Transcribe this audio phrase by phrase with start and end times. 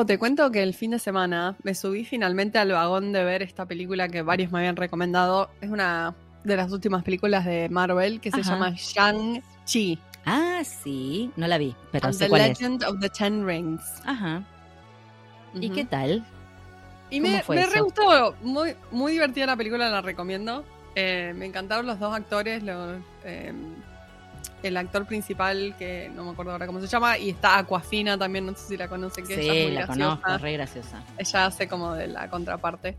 [0.00, 3.42] Pau, te cuento que el fin de semana me subí finalmente al vagón de ver
[3.42, 5.50] esta película que varios me habían recomendado.
[5.60, 9.98] Es una de las últimas películas de Marvel que se llama Shang-Chi.
[10.24, 12.48] Ah, sí, no la vi, pero and sé the cuál es.
[12.48, 13.82] Legend of the Ten Rings.
[14.06, 14.42] Ajá.
[15.52, 16.24] ¿Y qué tal?
[17.10, 20.64] Y ¿Cómo me, me re gustó, muy, muy divertida la película, la recomiendo.
[20.94, 23.52] Eh, me encantaron los dos actores, los, eh,
[24.62, 28.46] el actor principal, que no me acuerdo ahora cómo se llama, y está Aquafina también,
[28.46, 30.20] no sé si la conocen, que ella es Sí, muy la graciosa.
[30.20, 31.04] conozco, re graciosa.
[31.18, 32.96] Ella hace como de la contraparte.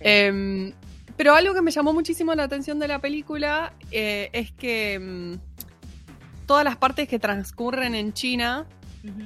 [0.00, 0.72] Eh,
[1.16, 6.46] pero algo que me llamó muchísimo la atención de la película eh, es que mm,
[6.46, 8.66] todas las partes que transcurren en China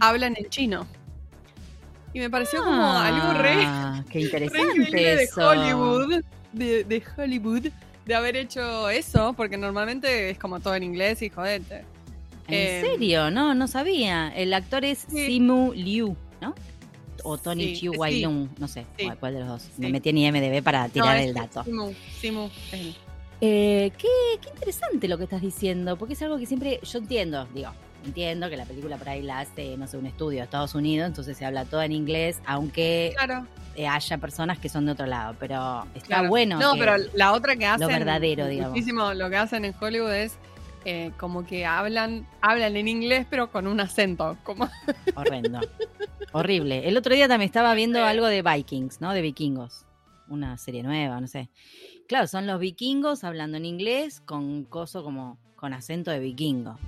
[0.01, 0.87] hablan en chino.
[2.13, 5.49] Y me pareció como algo re, Ah, Qué re interesante de eso.
[5.49, 6.23] Hollywood,
[6.53, 7.67] de, de Hollywood,
[8.07, 11.85] de haber hecho eso, porque normalmente es como todo en inglés y jodete.
[12.49, 13.31] ¿En Eh, serio?
[13.31, 14.29] No, no sabía.
[14.35, 15.27] El actor es Sí.
[15.27, 16.55] Simu Liu, ¿no?
[17.23, 17.99] O Tony Sí, Chiu sí.
[17.99, 19.09] Wai Lung, no sé Sí.
[19.19, 19.63] cuál- de los dos.
[19.63, 19.71] Sí.
[19.79, 21.65] Me metí en IMDB para tirar No, el dato.
[21.65, 22.95] Simu, Simu, es él.
[23.41, 24.09] Eh, qué,
[24.43, 27.71] qué interesante lo que estás diciendo, porque es algo que siempre yo entiendo, digo,
[28.05, 31.07] entiendo que la película por ahí la hace, no sé, un estudio de Estados Unidos,
[31.09, 33.47] entonces se habla todo en inglés, aunque Claro.
[33.77, 36.29] eh, haya personas que son de otro lado, pero está Claro.
[36.29, 36.59] bueno.
[36.61, 37.89] No, que- pero la otra que hacen.
[37.89, 38.73] verdadero, digamos.
[38.73, 40.37] Muchísimo lo que hacen en Hollywood es
[40.87, 44.37] eh, como que hablan, hablan en inglés, pero con un acento.
[44.45, 44.69] Como,
[45.17, 45.61] Horrendo.
[46.33, 46.87] Horrible.
[46.89, 48.05] El otro día también estaba viendo Sí.
[48.05, 49.13] algo de Vikings, ¿no?
[49.15, 49.87] De vikingos.
[50.29, 51.49] Una serie nueva, no sé.
[52.07, 56.79] Claro, son los vikingos hablando en inglés con coso como con acento de vikingo.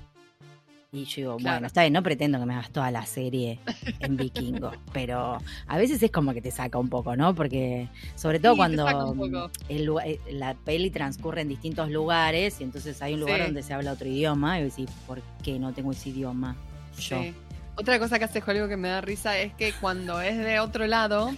[0.91, 1.55] Y yo digo, Claro.
[1.57, 3.59] bueno, está bien, no pretendo que me hagas toda la serie
[3.99, 7.35] en vikingo, pero a veces es como que te saca un poco, ¿no?
[7.35, 13.01] Porque sobre todo Sí, cuando el eh, la peli transcurre en distintos lugares y entonces
[13.01, 13.43] hay un lugar Sí.
[13.47, 16.55] donde se habla otro idioma y decís, ¿por qué no tengo ese idioma?
[16.97, 17.21] Yo.
[17.21, 17.33] Sí.
[17.75, 20.87] Otra cosa que hace Hollywood que me da risa es que cuando es de otro
[20.87, 21.31] lado,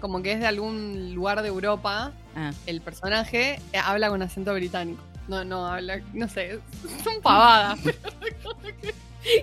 [0.00, 2.52] como que es de algún lugar de Europa, Ah.
[2.66, 5.00] el personaje eh, habla con acento británico.
[5.28, 6.60] No, no, habla, no sé,
[7.02, 7.78] son pavadas.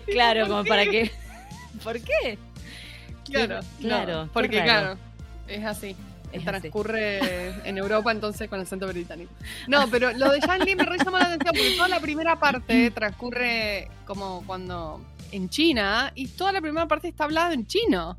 [0.06, 0.70] Claro, ¿Por como qué?
[0.70, 1.12] para que.
[1.84, 2.38] ¿Por qué?
[3.26, 4.98] claro, claro, no, qué porque claro,
[5.48, 5.96] es así.
[6.32, 6.46] Es así.
[6.46, 9.32] transcurre en Europa, entonces con acento británico.
[9.68, 12.92] No, pero lo de Li me re llamó la atención porque toda la primera parte
[12.92, 18.18] transcurre como cuando en China y toda la primera parte está hablada en chino.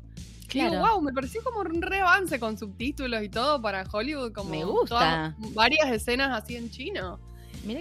[0.49, 0.71] Claro.
[0.71, 4.49] Digo, wow, me pareció como un re avance con subtítulos y todo para Hollywood, como
[4.51, 5.33] Me gusta.
[5.39, 7.19] todas- varias escenas así en chino.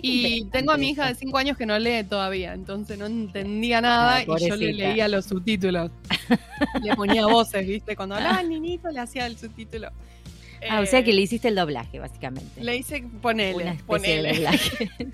[0.03, 1.21] Y tengo a mi hija de eso.
[1.21, 5.27] 5 años que no lee todavía, entonces no entendía nada y yo le leía los
[5.27, 5.91] subtítulos.
[6.83, 7.97] le ponía voces, ¿viste?
[7.97, 9.89] Cuando hablaba el niñito le hacía el subtítulo.
[10.71, 12.63] Ah, o sea Eh, que le hiciste el doblaje, básicamente.
[12.63, 14.29] le hice ponele, Una ponele.
[14.29, 14.91] de doblaje.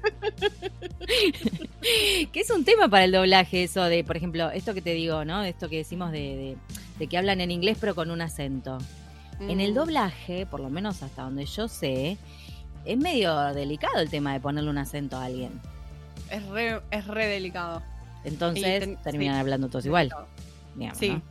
[2.33, 5.25] que es un tema para el doblaje, eso de, por ejemplo, esto que te digo,
[5.25, 5.43] ¿no?
[5.43, 6.57] Esto que decimos de, de-
[6.99, 8.79] de que hablan en inglés pero con un acento.
[9.41, 12.19] En el Mm, doblaje, por lo menos hasta donde yo sé,
[12.93, 15.53] es medio delicado el tema de ponerle un acento a alguien.
[16.31, 17.83] Es re, es re delicado.
[18.25, 19.41] Entonces ten- terminan sí.
[19.41, 20.11] hablando todos igual.
[20.77, 21.09] Digamos, Sí.
[21.11, 21.23] ¿no?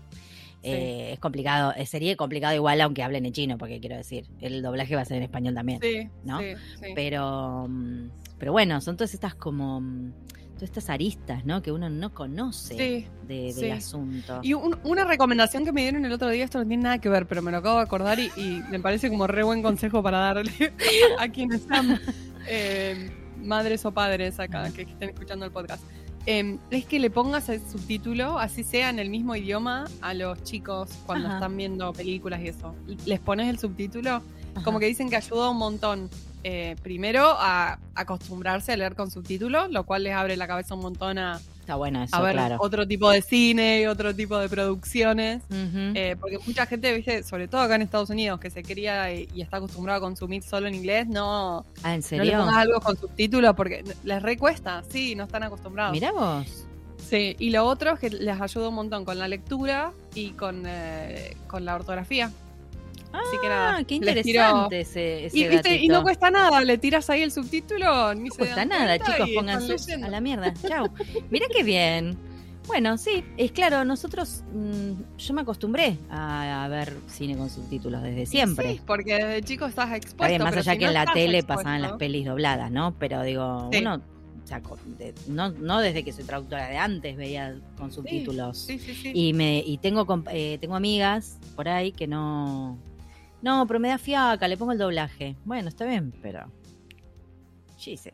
[0.63, 4.95] Eh, es complicado, sería complicado igual aunque hablen en chino, porque quiero decir, el doblaje
[4.95, 5.79] va a ser en español también.
[5.81, 6.39] Sí, ¿no?
[6.39, 6.55] sí.
[6.95, 10.11] Pero, mm, pero bueno, son todas estas como mm,
[10.57, 11.61] todas estas aristas, ¿no?
[11.61, 13.07] Que uno no conoce Sí.
[13.27, 13.69] de- del sí.
[13.71, 14.39] asunto.
[14.43, 17.09] Y un- una recomendación que me dieron el otro día, esto no tiene nada que
[17.09, 20.03] ver, pero me lo acabo de acordar y, y me parece como re buen consejo
[20.03, 20.51] para darle
[21.19, 21.99] a quienes sean
[22.47, 25.83] eh, madres o padres acá que estén escuchando el podcast.
[26.25, 30.43] Eh, es que le pongas el subtítulo, así sea en el mismo idioma, a los
[30.43, 31.37] chicos cuando Ajá.
[31.37, 32.75] están viendo películas y eso.
[33.05, 34.15] Les pones el subtítulo,
[34.55, 34.63] Ajá.
[34.65, 36.09] como que dicen que ayuda un montón.
[36.43, 40.81] Eh, primero a acostumbrarse a leer con subtítulos, lo cual les abre la cabeza un
[40.81, 42.55] montón a, Está bueno eso, a ver claro.
[42.61, 45.43] otro tipo de cine, otro tipo de producciones.
[45.51, 49.27] Eh, porque mucha gente, viste, sobre todo acá en Estados Unidos, que se cría y,
[49.35, 52.79] y está acostumbrado a consumir solo en inglés, no, ah, ¿en no le pongas algo
[52.79, 55.91] con subtítulos porque les recuesta, sí, no están acostumbrados.
[55.91, 56.67] Mirá vos.
[57.05, 60.63] Sí, y lo otro es que les ayuda un montón con la lectura y con,
[60.65, 62.31] eh, con la ortografía.
[63.13, 66.77] Así que nada, Ah, qué interesante ese, ese Y, viste, y no cuesta nada, le
[66.77, 70.53] tiras ahí el subtítulo, ni No se cuesta nada, chicos, pongan sus a la mierda.
[70.53, 70.87] Chau.
[71.31, 72.17] Mirá qué bien.
[72.67, 78.03] Bueno, sí, es claro, nosotros, mm, yo me acostumbré a, a ver cine con subtítulos
[78.03, 78.73] desde siempre.
[78.73, 80.25] Sí, porque desde chico estás expuesto.
[80.25, 82.69] Está bien, más allá si que no en la tele expuesto- pasaban las pelis dobladas,
[82.69, 82.93] ¿no?
[82.99, 83.79] Pero digo, Sí.
[83.79, 84.01] uno,
[85.27, 88.57] no, no desde que soy traductora de antes veía con subtítulos.
[88.57, 89.11] Sí, sí, sí.
[89.13, 92.77] Y me y tengo eh, tengo amigas por ahí que no
[93.41, 95.35] no, pero me da fiaca, le pongo el doblaje.
[95.45, 96.51] Bueno, está bien, pero
[97.77, 98.09] Sí, sí.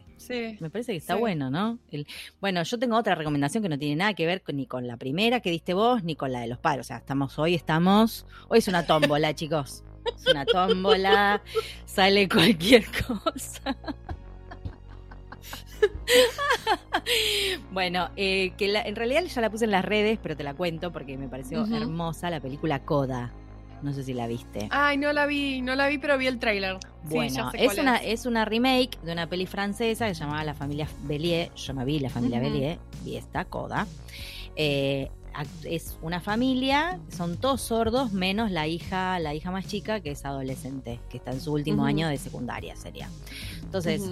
[0.60, 1.20] Me parece que está Sí.
[1.22, 1.80] bueno, ¿no?
[1.90, 2.06] El-
[2.42, 4.98] bueno, yo tengo otra recomendación que no tiene nada que ver con- ni con la
[4.98, 6.86] primera que diste vos, ni con la de los padres.
[6.86, 8.26] O sea, estamos hoy, estamos.
[8.50, 9.84] Hoy es una tómbola, chicos.
[10.18, 11.42] Es una tómbola.
[11.86, 13.78] Sale cualquier cosa.
[17.72, 20.54] bueno, eh, que la- en realidad ya la puse en las redes, pero te la
[20.54, 23.32] cuento porque me pareció hermosa la película Coda.
[23.84, 24.68] No sé si la viste.
[24.72, 26.78] Ay, no la vi, no la vi, pero vi el tráiler.
[27.04, 30.88] Bueno, es una, es una remake de una peli francesa que se llamaba La familia
[31.04, 31.54] Bellier.
[31.54, 32.50] Yo me vi La familia Ujú.
[32.50, 33.86] Bellier y esta, Coda.
[34.56, 35.10] Eh,
[35.66, 40.24] es una familia, son todos sordos, menos la hija, la hija más chica, que es
[40.26, 43.10] adolescente, que está en su último año de secundaria, sería.
[43.64, 44.04] Entonces,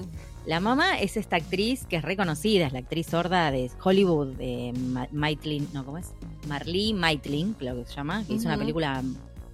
[0.47, 4.73] la mamá es esta actriz que es reconocida, es la actriz sorda de Hollywood, de
[4.75, 6.07] Ma- Maitland, no, ¿cómo es?
[6.47, 9.03] Marlee Maitland, creo que se llama, que hizo una película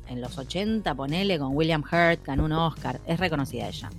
[0.10, 3.90] en los 80, ponele, con William Hurt, ganó un Oscar, es reconocida ella.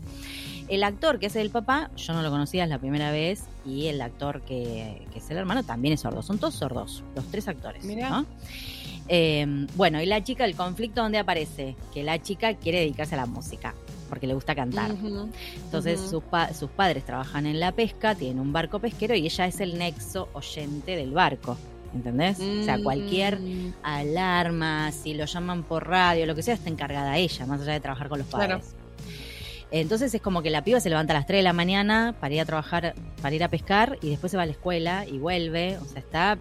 [0.68, 3.86] El actor que hace el papá, yo no lo conocía, es la primera vez, y
[3.86, 6.22] el actor que, que es el hermano también es sordo.
[6.22, 7.84] Son todos sordos, los tres actores.
[7.84, 8.10] Mirá.
[8.10, 8.26] ¿no?
[9.08, 13.18] Eh, bueno, y la chica, el conflicto donde aparece, que la chica quiere dedicarse a
[13.18, 13.74] la música,
[14.10, 14.90] porque le gusta cantar.
[15.64, 19.46] Entonces sus, pa- sus padres trabajan en la pesca, tienen un barco pesquero y ella
[19.46, 21.56] es el nexo oyente del barco.
[21.94, 22.38] ¿Entendés?
[22.38, 27.16] O sea, cualquier Mm, alarma, si lo llaman por radio, lo que sea, está encargada
[27.16, 28.58] ella, más allá de trabajar con los Claro.
[28.58, 28.74] padres.
[29.70, 32.34] Entonces es como que la piba se levanta a las 3 de la mañana para
[32.34, 35.18] ir a trabajar, para ir a pescar y después se va a la escuela y
[35.18, 35.76] vuelve.
[35.78, 36.38] O sea, está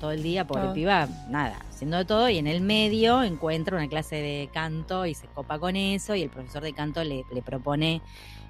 [0.00, 0.72] todo el día, pobre Todo.
[0.74, 5.14] piba, nada, haciendo de todo y en el medio encuentra una clase de canto y
[5.14, 8.00] se copa con eso y el profesor de canto le, le propone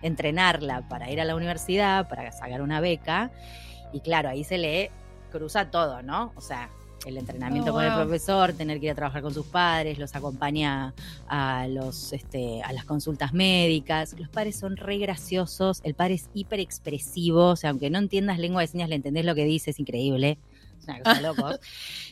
[0.03, 3.31] entrenarla para ir a la universidad, para sacar una beca
[3.93, 4.91] y claro, ahí se le
[5.29, 6.33] cruza todo, ¿no?
[6.37, 6.71] O sea,
[7.07, 10.15] el entrenamiento Oh, con el profesor, tener que ir a trabajar con sus padres, los
[10.15, 10.95] acompaña
[11.29, 14.15] a los este, a las consultas médicas.
[14.19, 18.39] Los padres son re graciosos, el padre es hiper expresivo, o sea, aunque no entiendas
[18.39, 20.39] lengua de señas, le entendés lo que dice, es increíble.
[20.79, 21.61] Es una cosa locos.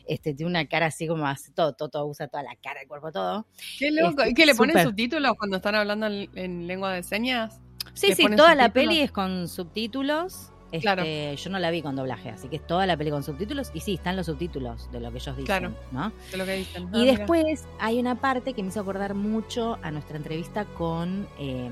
[0.09, 2.87] Este, tiene una cara así como hace todo, todo, todo, usa toda la cara, el
[2.87, 3.45] cuerpo, todo.
[3.77, 4.21] Qué loco.
[4.21, 7.61] Este, ¿Y que le ponen subtítulos cuando están hablando en, en lengua de señas?
[7.95, 10.53] Sí, ¿Le sí, toda la peli es con subtítulos.
[10.73, 11.05] Este, Claro.
[11.05, 13.71] Yo no la vi con doblaje, así que es toda la peli con subtítulos.
[13.73, 15.73] Y sí, están los subtítulos de lo que ellos dicen, Claro.
[15.93, 16.13] ¿no?
[16.33, 16.85] De lo que dicen.
[16.93, 17.13] Ah, Y mira.
[17.19, 21.69] después hay una parte que me hizo acordar mucho a nuestra entrevista con eh,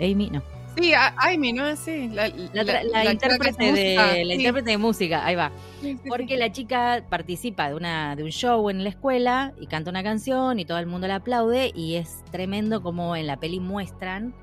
[0.00, 0.42] Amy, no,
[0.76, 2.08] Sí, a- Amy, ¿no así?
[2.08, 4.06] La, intérprete de música.
[4.06, 5.52] la Sí, intérprete de música, ahí va.
[5.80, 6.36] sí, sí, Porque sí.
[6.36, 10.58] la chica participa de una de un show en la escuela y canta una canción
[10.58, 14.34] y todo el mundo la aplaude y es tremendo como en la peli muestran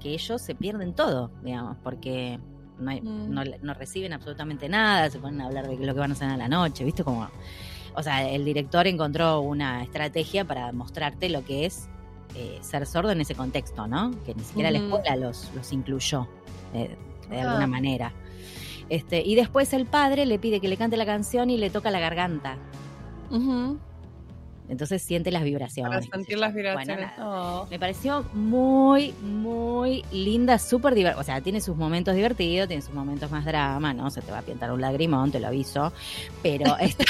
[0.00, 2.38] que ellos se pierden todo, digamos, porque
[2.80, 3.30] no, hay- Mm.
[3.32, 6.28] no, no reciben absolutamente nada, se ponen a hablar de lo que van a hacer
[6.30, 7.04] a la noche, ¿viste?
[7.04, 7.28] Como,
[7.94, 11.88] o sea, el director encontró una estrategia para mostrarte lo que es
[12.36, 14.12] eh, ser sordo en ese contexto, ¿no?
[14.24, 16.28] Que ni siquiera la escuela los, los incluyó
[16.72, 16.96] de,
[17.28, 17.48] de Ah.
[17.48, 18.12] alguna manera.
[18.88, 21.90] Este, y después el padre le pide que le cante la canción y le toca
[21.90, 22.56] la garganta.
[23.30, 23.78] Ujú,
[24.70, 26.06] Entonces siente las vibraciones.
[26.06, 27.18] Para sentir las Bueno, vibraciones.
[27.18, 27.28] nada.
[27.28, 27.66] Oh.
[27.68, 31.20] Me pareció muy, muy linda, súper divertida.
[31.20, 34.10] O sea, tiene sus momentos divertidos, tiene sus momentos más drama, ¿no?
[34.10, 35.92] Se te va a pintar un lagrimón, te lo aviso.
[36.42, 37.04] Pero está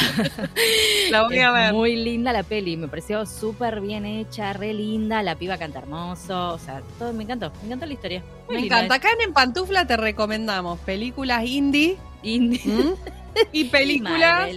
[1.10, 1.72] La voy a ver.
[1.74, 2.76] muy linda la peli.
[2.76, 5.22] Me pareció súper bien hecha, re linda.
[5.22, 6.54] La piba canta hermoso.
[6.54, 7.52] O sea, todo me encantó.
[7.60, 8.22] Me encantó la historia.
[8.46, 8.94] Muy Me encanta.
[8.94, 12.60] Acá en En Pantufla te recomendamos películas indie Indie.
[12.64, 12.94] ¿m?
[13.52, 14.50] y películas.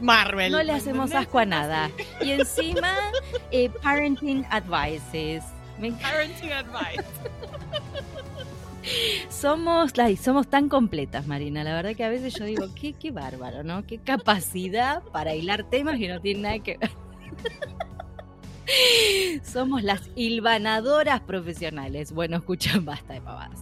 [0.00, 0.52] Marvel.
[0.52, 1.90] No le hacemos asco a nada.
[2.20, 2.92] Y encima,
[3.50, 5.44] eh, parenting advices.
[5.78, 5.92] Me.
[5.92, 7.04] Parenting advice.
[9.28, 11.64] Somos, ay, somos tan completas, Marina.
[11.64, 13.86] La verdad que a veces yo digo, qué, qué bárbaro, ¿no?
[13.86, 16.90] Qué capacidad para hilar temas que no tienen nada que ver.
[19.44, 22.12] Somos las hilvanadoras profesionales.
[22.12, 23.60] Bueno, escuchan, basta de pavadas.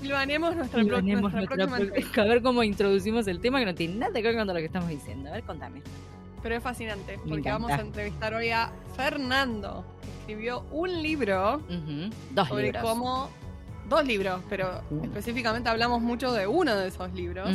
[0.00, 2.22] Silvanemos nuestra, Hilvanemos nuestra nuestra próxima entrevista.
[2.22, 4.64] A ver cómo introducimos el tema que no tiene nada que ver con lo que
[4.64, 5.28] estamos diciendo.
[5.30, 5.82] A ver, contame.
[6.42, 7.52] Pero es fascinante Me porque encanta.
[7.52, 12.82] vamos a entrevistar hoy a Fernando, que escribió un libro Ujú, Dos sobre libros.
[12.82, 13.30] cómo.
[13.90, 17.48] Dos libros, pero específicamente hablamos mucho de uno de esos libros,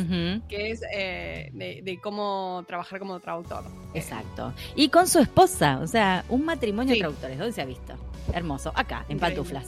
[0.50, 3.64] que es eh, de, de cómo trabajar como traductor.
[3.94, 4.52] Exacto.
[4.74, 6.98] Y con su esposa, o sea, un matrimonio Sí.
[6.98, 7.38] de traductores.
[7.38, 7.94] ¿Dónde se ha visto?
[8.34, 8.70] Hermoso.
[8.74, 9.36] Acá, en Increíble.
[9.44, 9.66] pantuflas.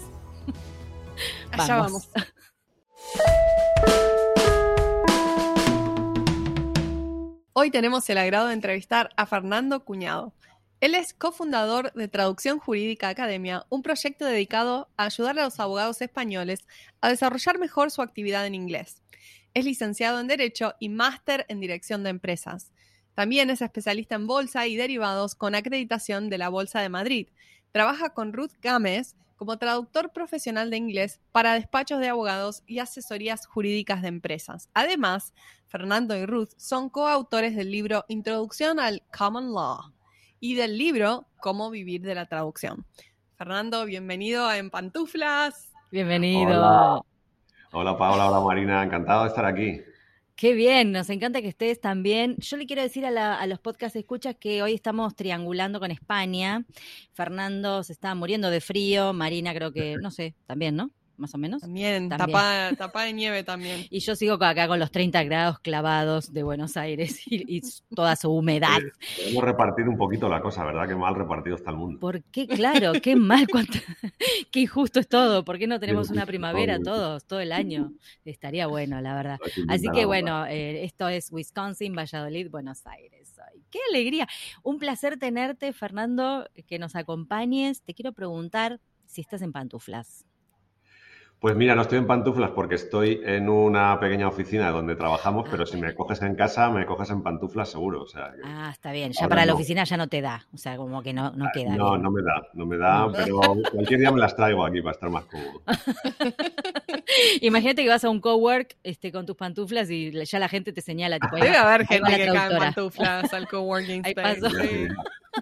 [1.53, 2.11] Allá vamos.
[7.61, 10.33] Hoy tenemos el agrado de entrevistar a Fernando Cuñado.
[10.81, 16.01] Él es cofundador de Traducción Jurídica Academia, un proyecto dedicado a ayudar a los abogados
[16.01, 16.61] españoles
[17.01, 19.03] a desarrollar mejor su actividad en inglés.
[19.55, 22.71] Es licenciado en Derecho y máster en Dirección de Empresas.
[23.17, 27.27] También es especialista en bolsa y derivados con acreditación de la Bolsa de Madrid.
[27.73, 33.47] Trabaja con Ruth Gámez, como traductor profesional de inglés para despachos de abogados y asesorías
[33.47, 34.69] jurídicas de empresas.
[34.75, 35.33] Además,
[35.69, 39.93] Fernando y Ruth son coautores del libro Introducción al Common Law
[40.41, 42.85] y del libro Cómo vivir de la traducción.
[43.37, 45.73] Fernando, bienvenido a En Pantuflas.
[45.93, 46.51] Bienvenido.
[46.59, 47.03] Hola.
[47.71, 49.81] Hola Paola, hola Marina, encantado de estar aquí.
[50.39, 52.37] Qué bien, nos encanta que estés también.
[52.39, 55.91] Yo le quiero decir a, la- a los podcast escuchas que hoy estamos triangulando con
[55.91, 56.65] España.
[57.13, 60.93] Fernando se está muriendo de frío, Marina creo que, no sé, también, ¿no?
[61.19, 61.61] Más o menos.
[61.61, 62.31] También, También.
[62.31, 63.87] Tapa, tapa de nieve también.
[63.91, 67.63] Y yo sigo acá con los 30 grados clavados de Buenos Aires y, y
[67.95, 68.79] toda su humedad.
[69.17, 70.87] Podemos repartir un poquito la cosa, ¿verdad?
[70.89, 71.99] Qué mal repartido está el mundo.
[71.99, 72.47] ¿Por qué?
[72.47, 73.79] Claro, qué mal, cuánto-
[74.53, 75.45] qué injusto es todo.
[75.45, 76.85] ¿Por qué no tenemos una primavera todo.
[76.95, 77.93] todos, todo el año?
[78.25, 79.39] Estaría bueno, la verdad.
[79.69, 83.35] Así que bueno, eh, esto es Wisconsin, Valladolid, Buenos Aires.
[83.71, 84.27] ¡Qué alegría!
[84.63, 87.83] Un placer tenerte, Fernando, que nos acompañes.
[87.83, 90.25] Te quiero preguntar si estás en pantuflas.
[91.41, 95.67] Pues mira, no estoy en pantuflas porque estoy en una pequeña oficina donde trabajamos, pero
[95.67, 98.03] si me coges en casa, me coges en pantuflas seguro.
[98.03, 99.13] O sea, que- Ah, está bien.
[99.13, 100.45] Ya para la oficina ya no te da.
[100.53, 102.03] O sea, como que no, no queda no, bien.
[102.03, 103.13] no me da, no me da, No.
[103.13, 103.41] pero
[103.73, 105.63] cualquier día me las traigo aquí para estar más cómodo.
[107.41, 110.81] Imagínate que vas a un cowork este, con tus pantuflas y ya la gente te
[110.81, 111.19] señala.
[111.21, 114.41] Tipo, ahí Debe haber gente que cae en pantuflas al coworking Ahí space.
[114.41, 114.57] pasó.
[114.57, 114.87] sí.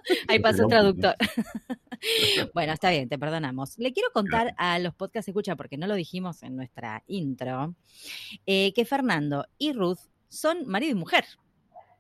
[0.28, 1.14] Ahí pasó el traductor.
[2.54, 3.78] bueno, está bien, te perdonamos.
[3.78, 7.74] Le quiero contar a los podcast escucha, porque no lo dijimos en nuestra intro,
[8.46, 9.98] eh, que Fernando y Ruth
[10.28, 11.24] son marido y mujer.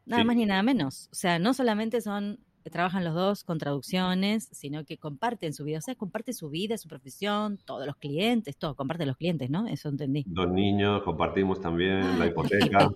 [0.04, 0.26] Nada Sí.
[0.26, 1.08] más ni nada menos.
[1.10, 2.38] O sea, no solamente son
[2.70, 6.76] trabajan los dos con traducciones, sino que comparten su vida, o sea, comparten su vida,
[6.78, 9.66] su profesión, todos los clientes, todo, comparten los clientes, ¿no?
[9.66, 10.24] Eso entendí.
[10.26, 12.90] Dos niños, compartimos también la hipoteca.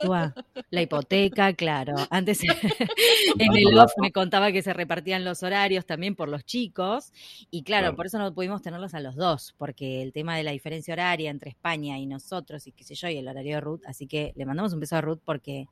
[0.70, 1.94] La hipoteca, claro.
[2.10, 2.40] Antes
[3.38, 7.12] en el off me contaba que se repartían los horarios también por los chicos
[7.50, 7.96] y claro, Claro.
[7.96, 11.30] por eso no pudimos tenerlos a los dos, porque el tema de la diferencia horaria
[11.30, 14.32] entre España y nosotros y qué sé yo, y el horario de Ruth, así que
[14.36, 15.66] le mandamos un beso a Ruth porque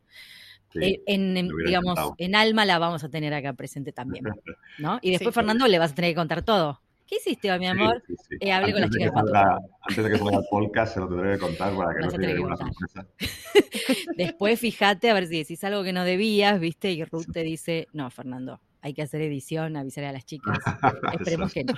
[0.73, 0.79] Sí.
[0.83, 4.25] eh, en, digamos, en alma la vamos a tener acá presente también,
[4.79, 4.99] ¿no?
[5.03, 5.35] Y después Sí.
[5.35, 6.81] Fernando le vas a tener que contar todo.
[7.07, 8.03] ¿Qué hiciste, mi amor?
[8.07, 8.37] sí, sí.
[8.41, 11.01] Eh, hablé con las chicas que de salga- Antes de que salga el podcast, se
[11.01, 12.75] lo tendré que contar para que no a sea tener que ninguna contar.
[12.75, 13.07] sorpresa.
[14.19, 16.93] Después fíjate a ver si decís algo que no debías, ¿viste?
[16.93, 20.59] Y Ruth te dice, no, Fernando, hay que hacer edición, avisar a las chicas.
[21.19, 21.73] Esperemos que no.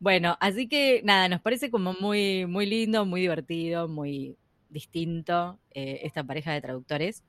[0.00, 4.36] bueno, así que nada, nos parece como muy, muy lindo, muy divertido, muy
[4.70, 7.22] distinto eh, esta pareja de traductores.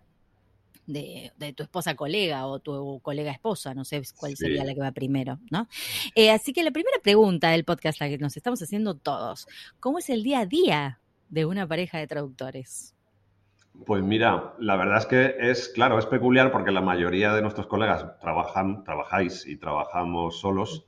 [0.88, 4.38] De, de tu esposa colega o tu colega esposa, no sé cuál Sí.
[4.46, 5.68] sería la que va primero, ¿no?
[6.16, 9.48] Eh, así que la primera pregunta del podcast, la que nos estamos haciendo todos,
[9.80, 12.96] ¿cómo es el día a día de una pareja de traductores?
[13.86, 17.68] Pues mira, la verdad es que es, claro, es peculiar porque la mayoría de nuestros
[17.68, 20.86] colegas trabajan, trabajáis y trabajamos solos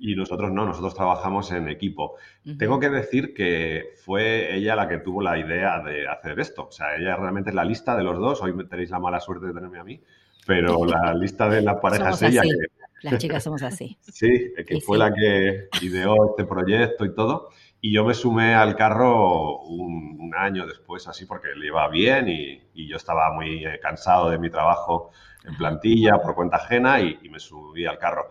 [0.00, 2.16] Y nosotros no, nosotros trabajamos en equipo.
[2.58, 6.66] Tengo que decir que fue ella la que tuvo la idea de hacer esto.
[6.66, 8.42] O sea, ella realmente es la lista de los dos.
[8.42, 10.00] Hoy tenéis la mala suerte de tenerme a mí,
[10.46, 12.50] pero la lista de la pareja Somos es ella así.
[12.50, 13.96] que, Las chicas somos así.
[14.00, 14.98] Sí, que fue sí.
[14.98, 17.50] la que ideó este proyecto y todo.
[17.80, 22.28] Y yo me sumé al carro un, un año después, así, porque le iba bien
[22.28, 25.10] y, y yo estaba muy eh, cansado de mi trabajo
[25.44, 28.26] en plantilla por cuenta ajena y, y me subí al carro.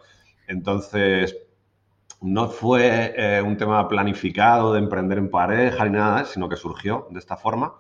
[0.47, 1.37] Entonces,
[2.21, 7.07] no fue eh, un tema planificado de emprender en pareja ni nada, sino que surgió
[7.09, 7.75] de esta forma.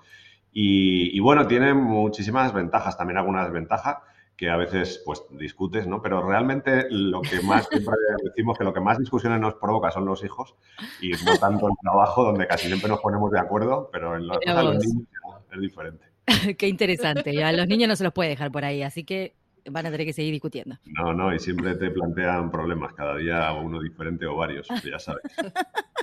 [0.51, 3.97] Y, y bueno, tiene muchísimas ventajas, también algunas desventajas
[4.41, 6.01] que a veces pues discutes, ¿no?
[6.01, 10.05] Pero realmente lo que más siempre decimos que lo que más discusiones nos provoca son
[10.05, 10.55] los hijos
[10.99, 14.39] y no tanto el trabajo donde casi siempre nos ponemos de acuerdo, pero en los
[14.43, 14.77] vos.
[14.83, 15.07] niños
[15.53, 16.05] es diferente.
[16.57, 17.43] Qué interesante.
[17.43, 19.35] A los niños no se los puede dejar por ahí, así que
[19.69, 20.77] van a tener que seguir discutiendo.
[20.85, 25.21] No, no, y siempre te plantean problemas, cada día uno diferente o varios, ya sabes.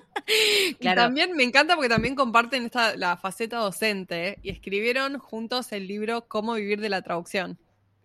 [0.71, 1.03] Y Claro.
[1.05, 4.39] también me encanta porque también comparten esta, la faceta docente ¿eh?
[4.43, 7.57] y escribieron juntos el libro Cómo vivir de la traducción.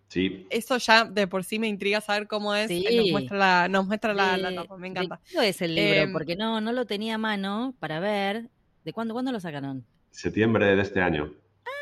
[0.08, 2.68] Sí, Eso ya de por sí me intriga saber cómo es.
[2.68, 2.86] Sí.
[2.96, 5.18] Nos muestra la, nos muestra la, la me ¿de encanta.
[5.18, 6.00] cuándo es el libro?
[6.00, 8.48] Em, Porque no, no lo tenía a mano para ver.
[8.86, 9.84] ¿De cuándo, cuándo lo sacaron?
[10.10, 11.30] septiembre de este año.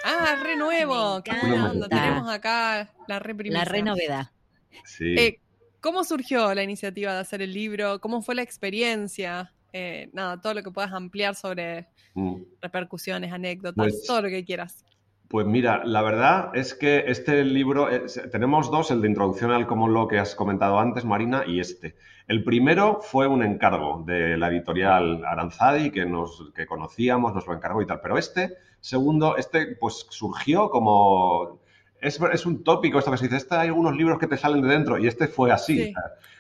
[0.05, 1.17] Ah, re nuevo.
[1.17, 1.89] me Qué onda.
[1.89, 3.65] Tenemos acá la re La primicia.
[3.65, 4.27] renovedad.
[4.85, 5.15] Sí.
[5.17, 5.39] Eh,
[5.81, 8.01] ¿Cómo surgió la iniciativa de hacer el libro?
[8.01, 9.53] ¿Cómo fue la experiencia?
[9.73, 12.43] Eh, nada, todo lo que puedas ampliar sobre Mm.
[12.61, 14.85] repercusiones, anécdotas, Pues- todo lo que quieras.
[15.29, 19.67] Pues mira, la verdad es que este libro, es- tenemos dos, el de introducción al
[19.67, 21.97] common law que has comentado antes, Marina, y este.
[22.29, 27.55] El primero fue un encargo de la editorial Aranzadi, que, nos, que conocíamos, nos lo
[27.55, 31.61] encargó y tal, pero este, segundo, este pues surgió como...
[32.01, 34.61] Es, es un tópico esto que se dice, este hay algunos libros que te salen
[34.61, 35.85] de dentro y este fue así.
[35.85, 35.95] Sí.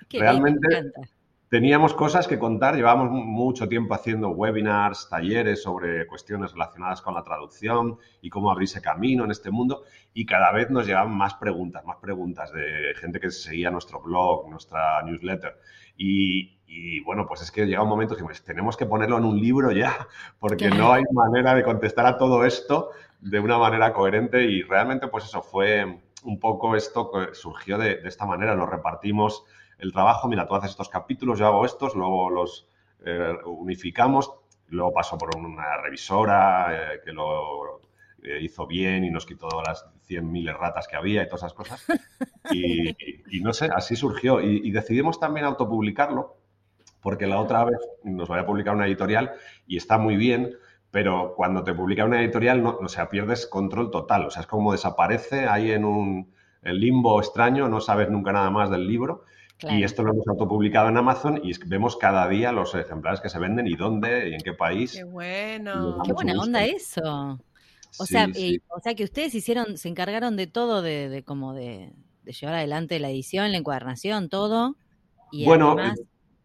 [0.09, 0.93] Qué Realmente-
[1.49, 7.23] teníamos cosas que contar, llevábamos mucho tiempo haciendo webinars, talleres sobre cuestiones relacionadas con la
[7.23, 9.85] traducción y cómo abrirse camino en este mundo
[10.15, 14.49] y cada vez nos llegaban más preguntas, más preguntas de gente que seguía nuestro blog,
[14.49, 15.59] nuestra newsletter.
[15.97, 19.39] Y, bueno, pues es que llega un momento que pues, tenemos que ponerlo en un
[19.39, 20.07] libro ya,
[20.39, 25.07] porque no hay manera de contestar a todo esto de una manera coherente y realmente
[25.09, 29.45] pues eso fue un poco esto que surgió de, de esta manera, nos repartimos
[29.79, 32.69] el trabajo, mira, tú haces estos capítulos, yo hago estos, luego los
[33.05, 34.33] eh, unificamos,
[34.69, 37.81] luego paso por una revisora eh, que lo
[38.41, 41.87] hizo bien y nos quitó las 100.000 ratas que había y todas esas cosas.
[42.51, 44.41] Y, no sé, así surgió.
[44.41, 46.37] Y, decidimos también autopublicarlo,
[47.01, 49.33] porque la otra vez nos voy a publicar una editorial
[49.67, 50.57] y está muy bien,
[50.91, 54.27] pero cuando te publica una editorial, no, o sea, pierdes control total.
[54.27, 58.71] O sea, es como desaparece ahí en un limbo extraño, no sabes nunca nada más
[58.71, 59.25] del libro.
[59.71, 63.39] Y esto lo hemos autopublicado en Amazon y vemos cada día los ejemplares que se
[63.39, 64.93] venden y dónde y en qué país.
[64.93, 66.03] Qué bueno.
[66.05, 67.39] Qué buena onda eso.
[67.99, 68.29] O, sea,
[68.69, 71.93] o sea que ustedes hicieron, se encargaron de todo, de, como de,
[72.25, 74.77] llevar adelante la edición, la encuadernación, todo.
[75.31, 75.95] Y bueno, eh,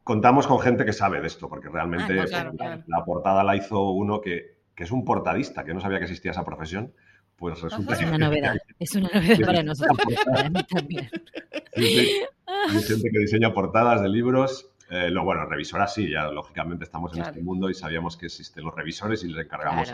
[0.04, 2.52] contamos con gente que sabe de esto, porque realmente ah,
[2.88, 6.32] la, portada la hizo uno que, que es un portadista, que no sabía que existía
[6.32, 6.94] esa profesión
[7.38, 11.10] pues resulta es una novedad, es una novedad para nosotros, para mí también.
[11.76, 14.70] Hay gente que diseña portadas de libros.
[14.90, 18.64] Eh, lo bueno, revisoras sí, ya lógicamente estamos en este mundo y sabíamos que existen
[18.64, 19.92] los revisores y le encargamos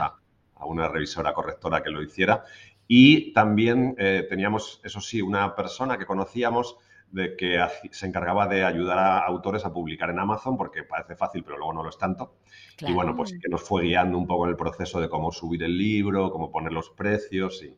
[0.63, 2.43] a, una revisora correctora que lo hiciera.
[2.87, 6.77] Y también eh, teníamos, eso sí, una persona que conocíamos
[7.11, 11.43] de que se encargaba de ayudar a autores a publicar en Amazon, porque parece fácil,
[11.43, 12.37] pero luego no lo es tanto.
[12.79, 15.61] Y bueno, pues que nos fue guiando un poco en el proceso de cómo subir
[15.61, 17.77] el libro, cómo poner los precios y,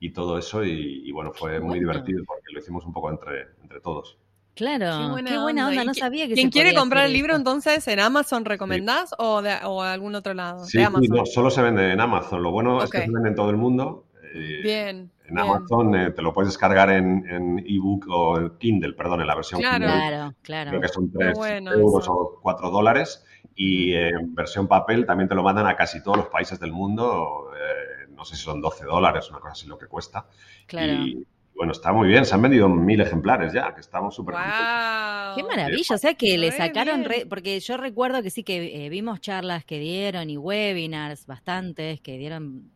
[0.00, 0.64] y todo eso.
[0.64, 4.18] Y, bueno, fue muy divertido porque lo hicimos un poco entre, entre todos.
[4.54, 5.84] Claro, qué buena, onda.
[5.84, 9.82] no sabía que ¿Quién quiere comprar el libro entonces en Amazon recomendás o, de, o
[9.82, 10.64] algún otro lado?
[10.64, 12.42] Sí, no, solo se vende en Amazon.
[12.42, 14.06] Lo bueno es que se vende en todo el mundo.
[14.34, 15.10] Eh, bien.
[15.26, 19.34] En Amazon eh, te lo puedes descargar en ebook o en Kindle, perdón, en la
[19.34, 20.08] versión claro, Kindle.
[20.08, 20.70] Claro, claro.
[20.70, 21.38] Creo que son 3
[21.74, 23.24] euros o 4 dólares.
[23.54, 27.50] Y en versión papel también te lo mandan a casi todos los países del mundo.
[27.54, 30.26] Eh, no sé si son 12 dólares, una cosa así lo que cuesta.
[30.66, 30.92] Claro.
[30.92, 35.36] Y, bueno, está muy bien, se han vendido mil ejemplares ya, que estamos súper wow.
[35.36, 39.20] Qué maravilla, o sea que le sacaron, porque yo recuerdo que sí que eh, vimos
[39.20, 42.70] charlas que dieron y webinars bastantes que dieron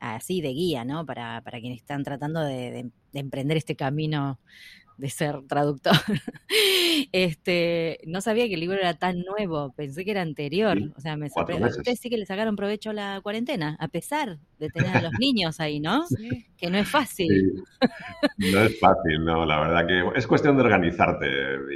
[0.00, 1.06] así de guía, ¿no?
[1.06, 4.38] Para, para quienes están tratando de emprender este camino
[4.98, 5.94] de ser traductor.
[7.12, 10.76] este, no sabía que el libro era tan nuevo, pensé que era anterior.
[10.96, 11.68] o sea, me sorprendió.
[11.68, 15.12] Ustedes sí que le sacaron provecho a la cuarentena, a pesar de tener a los
[15.20, 16.04] niños ahí, ¿no?
[16.56, 17.62] Que no es fácil.
[18.38, 21.26] No es fácil, no, la verdad que es cuestión de organizarte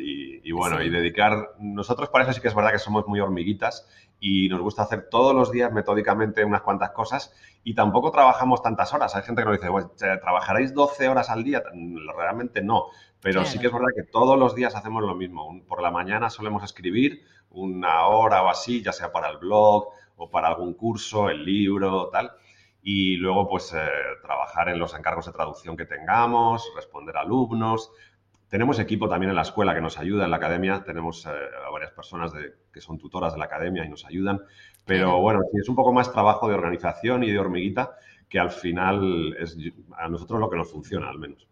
[0.02, 1.54] y, bueno, y dedicar.
[1.60, 3.86] Nosotros para eso sí que es verdad que somos muy hormiguitas
[4.18, 7.32] y nos gusta hacer todos los días metódicamente unas cuantas cosas
[7.62, 9.14] y tampoco trabajamos tantas horas.
[9.14, 11.62] Hay gente que nos dice, bueno, ¿trabajaréis 12 horas al día?
[12.16, 12.86] Realmente no
[13.22, 15.62] pero sí que es verdad que todos los días hacemos lo mismo.
[15.68, 20.28] Por la mañana solemos escribir una hora o así, ya sea para el blog o
[20.28, 22.32] para algún curso, el libro, tal.
[22.82, 23.78] Y luego, pues, eh,
[24.22, 27.92] trabajar en los encargos de traducción que tengamos, responder a alumnos.
[28.48, 30.82] Tenemos equipo también en la escuela que nos ayuda, en la academia.
[30.84, 31.30] Tenemos eh,
[31.64, 34.40] a varias personas de, que son tutoras de la academia y nos ayudan.
[34.84, 37.92] Pero bueno, sí, es un poco más trabajo de organización y de hormiguita
[38.28, 39.56] que al final es
[39.96, 41.51] a nosotros lo que nos funciona, al menos.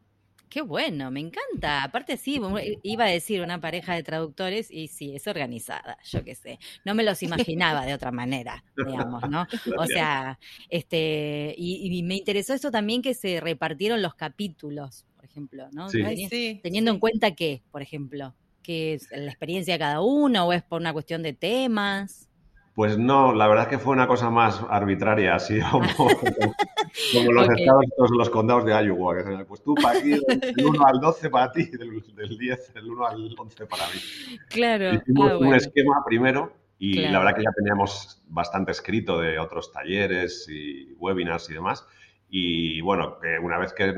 [0.51, 1.85] Qué bueno, me encanta.
[1.85, 2.41] Aparte, sí,
[2.83, 6.59] iba a decir una pareja de traductores y sí, es organizada, yo qué sé.
[6.85, 9.47] No me los imaginaba de otra manera, digamos, ¿no?
[9.79, 15.69] O sea, este, y, me interesó esto también que se repartieron los capítulos, por ejemplo,
[15.71, 15.87] ¿no?
[15.89, 18.35] Teniendo en cuenta que, por ejemplo,
[18.65, 22.29] que es la experiencia de cada uno o es por una cuestión de temas.
[22.74, 27.48] Pues no, la verdad es que fue una cosa más arbitraria, así como, como los
[27.48, 31.50] estados, los condados de Iowa, que pues tú para aquí, del 1 al 12 para
[31.50, 34.38] ti, del, 10, del 1 al 11 para mí.
[34.48, 34.94] Claro.
[34.94, 39.70] Hicimos ah, un esquema primero y la verdad que ya teníamos bastante escrito de otros
[39.72, 41.87] talleres y webinars y demás.
[42.30, 43.92] Y bueno, una vez que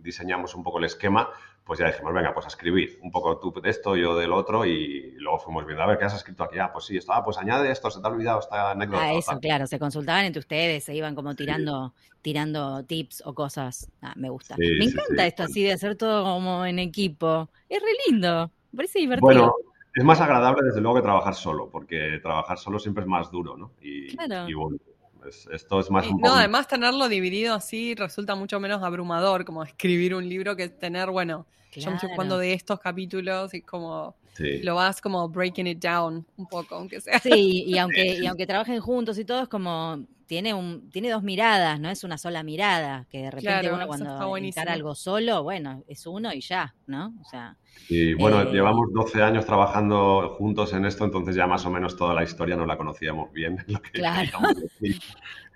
[0.00, 1.30] diseñamos un poco el esquema,
[1.64, 4.66] pues ya dijimos, venga, pues a escribir un poco tú de esto, yo del otro,
[4.66, 6.58] y luego fuimos viendo, a ver, ¿qué has escrito aquí?
[6.58, 9.02] Ah, pues sí, esto, ah, pues añade esto, se te ha olvidado esta anécdota.
[9.02, 13.90] Ah, eso, claro, se consultaban entre ustedes, se iban como tirando, tirando tips o cosas.
[14.02, 14.56] Ah, me gusta.
[14.58, 17.48] me encanta esto así de hacer todo como en equipo.
[17.68, 19.26] Es re lindo, me parece divertido.
[19.26, 19.54] Bueno,
[19.94, 23.56] es más agradable desde luego que trabajar solo, porque trabajar solo siempre es más duro,
[23.56, 23.72] ¿no?
[23.80, 24.48] Y, claro.
[24.48, 24.76] y bueno,
[25.26, 26.28] esto es más un poco...
[26.28, 31.10] No, además tenerlo dividido así resulta mucho menos abrumador, como escribir un libro que tener,
[31.10, 34.58] bueno, yo me estoy ocupando de estos capítulos y como Sí.
[34.62, 37.18] lo vas como breaking it down un poco, aunque sea.
[37.20, 41.22] Sí, y aunque, y aunque trabajen juntos y todo, es como tiene un, tiene dos
[41.22, 45.42] miradas, no es una sola mirada, que de repente Claro, uno cuando encara algo solo,
[45.42, 47.14] bueno, es uno y ya, ¿no?
[47.20, 47.56] O sea,
[47.88, 51.96] Y bueno, Eh, llevamos 12 años trabajando juntos en esto, entonces ya más o menos
[51.96, 53.58] toda la historia no la conocíamos bien.
[53.68, 54.38] lo que Claro.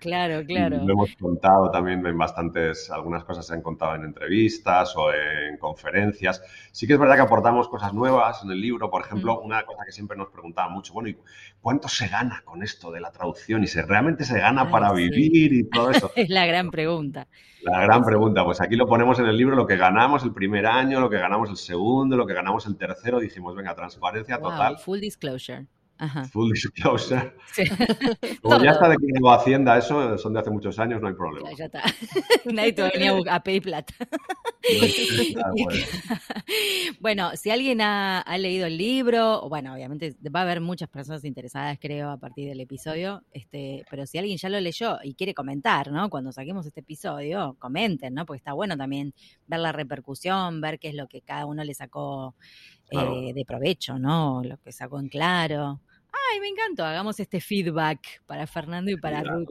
[0.01, 0.79] Claro, claro.
[0.85, 5.59] Lo hemos contado también en bastantes, algunas cosas se han contado en entrevistas o en
[5.59, 6.43] conferencias.
[6.73, 8.91] Sí que es verdad que aportamos cosas nuevas en el libro.
[8.91, 11.19] Por ejemplo, una cosa que siempre nos preguntaban mucho, bueno, ¿y
[11.61, 13.63] cuánto se gana con esto de la traducción?
[13.63, 14.97] ¿Y se realmente se gana Ay, para sí.
[14.97, 16.11] vivir y todo eso?
[16.17, 17.29] Es la gran pregunta.
[17.63, 20.67] La gran pregunta, pues aquí lo ponemos en el libro, lo que ganamos el primer
[20.67, 24.51] año, lo que ganamos el segundo, lo que ganamos el tercero, dijimos, venga, transparencia Wow,
[24.51, 25.67] total, full disclosure.
[25.99, 26.25] Ajá.
[26.29, 27.35] full disclosure.
[27.53, 27.65] Sí.
[28.43, 31.51] Como ya está declarado Hacienda, eso son de hace muchos años, no hay problema.
[31.57, 31.83] Ya, está.
[32.45, 33.95] Nadie te va a pedir plata.
[34.01, 35.85] Ah, bueno.
[37.01, 41.25] Bueno, si alguien ha, ha leído el libro, bueno, obviamente va a haber muchas personas
[41.25, 45.35] interesadas, creo, a partir del episodio, este, pero si alguien ya lo leyó y quiere
[45.35, 46.09] comentar, ¿no?
[46.11, 48.27] Cuando saquemos este episodio, comenten, ¿no?
[48.27, 49.15] Porque está bueno también
[49.47, 53.21] ver la repercusión, ver qué es lo que cada uno le sacó eh, Claro.
[53.35, 54.43] de provecho, ¿no?
[54.45, 55.81] Lo que sacó en claro.
[56.13, 56.85] Ay, me encantó.
[56.85, 59.49] Hagamos este feedback para Fernando y para Mira, Ruth.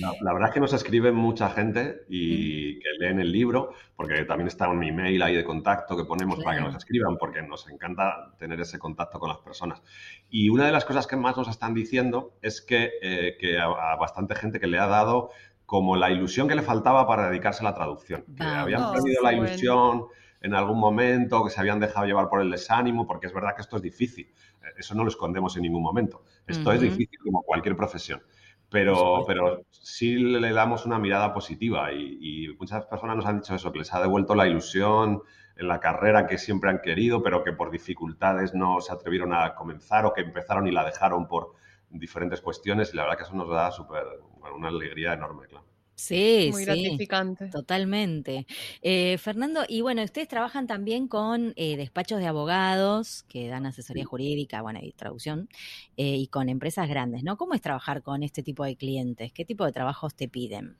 [0.00, 4.24] La, la verdad es que nos escribe mucha gente y que leen el libro, porque
[4.24, 7.68] también está un email ahí de contacto que ponemos para que nos escriban, porque nos
[7.68, 9.82] encanta tener ese contacto con las personas.
[10.30, 13.64] Y una de las cosas que más nos están diciendo es que, eh, que a,
[13.64, 15.30] a bastante gente que le ha dado
[15.66, 18.56] como la ilusión que le faltaba para dedicarse a la traducción, que Vamos.
[18.58, 20.08] habían perdido la bueno.
[20.40, 23.62] En algún momento, que se habían dejado llevar por el desánimo, porque es verdad que
[23.62, 24.26] esto es difícil.
[24.62, 26.24] Eh, Eso no lo escondemos en ningún momento.
[26.46, 28.22] Esto es difícil como cualquier profesión.
[28.68, 33.54] Pero, pero sí le damos una mirada positiva y, y muchas personas nos han dicho
[33.54, 35.22] eso, que les ha devuelto la ilusión
[35.56, 39.54] en la carrera que siempre han querido, pero que por dificultades no se atrevieron a
[39.54, 41.54] comenzar o que empezaron y la dejaron por
[41.90, 44.04] diferentes cuestiones y la verdad que eso nos da súper,
[44.40, 45.64] bueno, una alegría enorme, claro.
[45.98, 47.02] Sí, Muy sí.
[47.04, 47.50] gratificante.
[47.50, 48.46] Totalmente.
[48.82, 54.04] Eh, Fernando, y bueno, ustedes trabajan también con eh, despachos de abogados que dan asesoría
[54.04, 54.06] Sí.
[54.06, 55.48] jurídica, bueno, y traducción,
[55.96, 57.36] eh, y con empresas grandes, ¿no?
[57.38, 59.32] ¿Cómo es trabajar con este tipo de clientes?
[59.32, 60.76] ¿Qué tipo de trabajos te piden?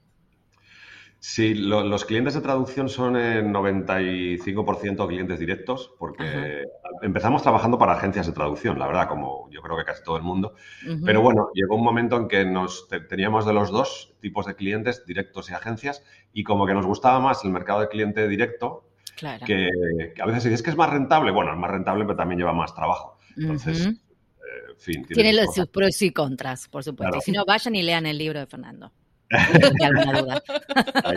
[1.18, 6.64] Sí, lo- los clientes de traducción son en 95% clientes directos, porque
[7.02, 10.22] empezamos trabajando para agencias de traducción, la verdad, como yo creo que casi todo el
[10.22, 10.55] mundo.
[11.05, 14.55] Pero bueno, llegó un momento en que nos te- teníamos de los dos tipos de
[14.55, 18.85] clientes, directos y agencias, y como que nos gustaba más el mercado de cliente directo,
[19.16, 19.44] Claro.
[19.46, 19.68] que,
[20.14, 21.33] que a veces dices que es más rentable.
[21.33, 23.18] Bueno, es más rentable, pero también lleva más trabajo.
[23.37, 23.92] Entonces, eh,
[24.70, 25.07] en fin.
[25.07, 27.11] Tiene los- sus pros y contras, por supuesto.
[27.11, 27.18] Claro.
[27.18, 28.92] Y si no, vayan y lean el libro de Fernando.
[29.30, 30.42] Si tienen alguna duda.
[31.04, 31.16] Ahí.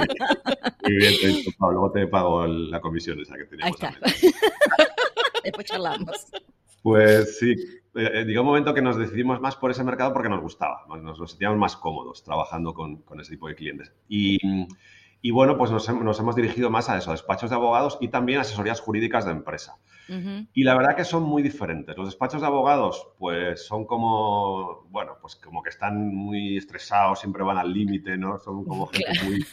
[0.84, 3.76] Muy bien, te he disculpado, luego te pago la comisión esa que Ahí teníamos.
[3.76, 3.88] está.
[3.90, 4.36] a medio.
[5.44, 6.26] Después charlamos.
[6.82, 7.56] Pues sí,
[7.96, 11.18] eh, llegó un momento que nos decidimos más por ese mercado porque nos gustaba, nos,
[11.20, 13.92] nos- sentíamos más cómodos trabajando con, con ese tipo de clientes.
[14.08, 14.38] Y,
[15.22, 17.98] y bueno, pues nos, hem- nos hemos dirigido más a eso, a despachos de abogados
[18.02, 19.76] y también asesorías jurídicas de empresa.
[20.54, 21.96] Y la verdad que son muy diferentes.
[21.96, 27.44] Los despachos de abogados, pues son como, bueno, pues como que están muy estresados, siempre
[27.44, 28.40] van al límite, ¿no?
[28.40, 29.46] Son como gente muy...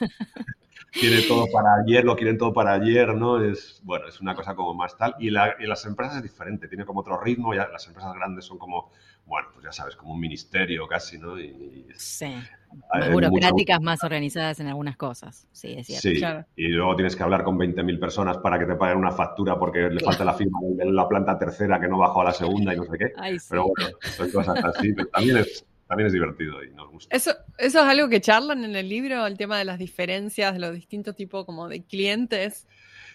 [0.92, 3.42] Quiere todo para ayer, lo quieren todo para ayer, ¿no?
[3.42, 5.14] Es, bueno, es una cosa como más tal.
[5.18, 8.44] Y, la- y las empresas es diferente, tiene como otro ritmo, ya las empresas grandes
[8.44, 8.90] son como,
[9.26, 11.38] bueno, pues ya sabes, como un ministerio casi, ¿no?
[11.38, 12.26] Y, y Sí.
[12.26, 15.46] hay Más burocráticas, más organizadas en algunas cosas.
[15.52, 16.02] Sí, es cierto.
[16.08, 16.44] Sí, Claro.
[16.56, 19.88] y luego tienes que hablar con 20.000 personas para que te paguen una factura porque
[19.90, 22.76] le falta la firma de la planta tercera que no bajó a la segunda y
[22.76, 23.12] no sé qué.
[23.16, 23.46] Ay, sí.
[23.50, 27.14] Pero bueno, son cosas así, pero también es, también es divertido y nos gusta.
[27.16, 30.58] Eso, eso es algo que charlan en el libro, el tema de las diferencias de
[30.60, 32.66] los distintos tipos como de clientes.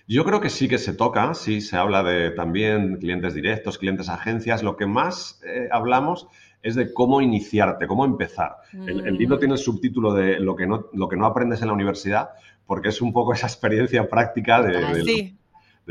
[0.08, 4.10] Yo creo que sí que se toca, sí, se habla de también clientes directos, clientes
[4.10, 4.64] agencias.
[4.64, 6.28] Lo que más eh, hablamos
[6.64, 8.56] es de cómo iniciarte, cómo empezar.
[8.74, 9.40] El, el libro Mm.
[9.40, 12.30] tiene el subtítulo de lo que, no, lo que no aprendes en la universidad,
[12.66, 15.38] porque es un poco esa experiencia práctica de, Ah, de- Sí,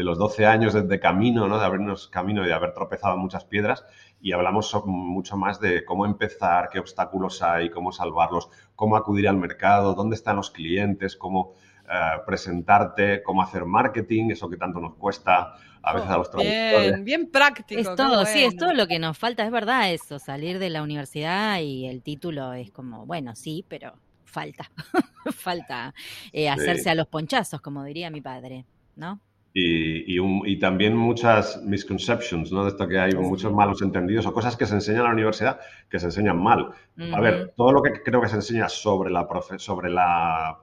[0.00, 1.58] de los 12 años de, de camino, ¿no?
[1.58, 3.84] de abrirnos camino y de haber tropezado en muchas piedras.
[4.22, 9.36] Y hablamos mucho más de cómo empezar, qué obstáculos hay, cómo salvarlos, cómo acudir al
[9.36, 11.52] mercado, dónde están los clientes, cómo
[11.86, 16.90] eh, presentarte, cómo hacer marketing, eso que tanto nos cuesta a veces a los traductores.
[16.92, 17.78] bien, bien práctico.
[17.78, 20.82] Es todo, sí, es todo lo que nos falta, es verdad eso, salir de la
[20.82, 23.92] universidad y el título es como, bueno, sí, pero
[24.24, 24.70] falta,
[25.32, 25.92] falta
[26.32, 28.64] eh, hacerse a los ponchazos, como diría mi padre,
[28.96, 29.20] ¿no?
[29.52, 32.62] Y, y un- y también muchas misconceptions, ¿no?
[32.64, 35.60] De esto que hay muchos malos entendidos o cosas que se enseñan en la universidad
[35.88, 36.70] que se enseñan mal.
[37.10, 40.60] A ver, todo lo que creo que se enseña sobre la, profe- sobre la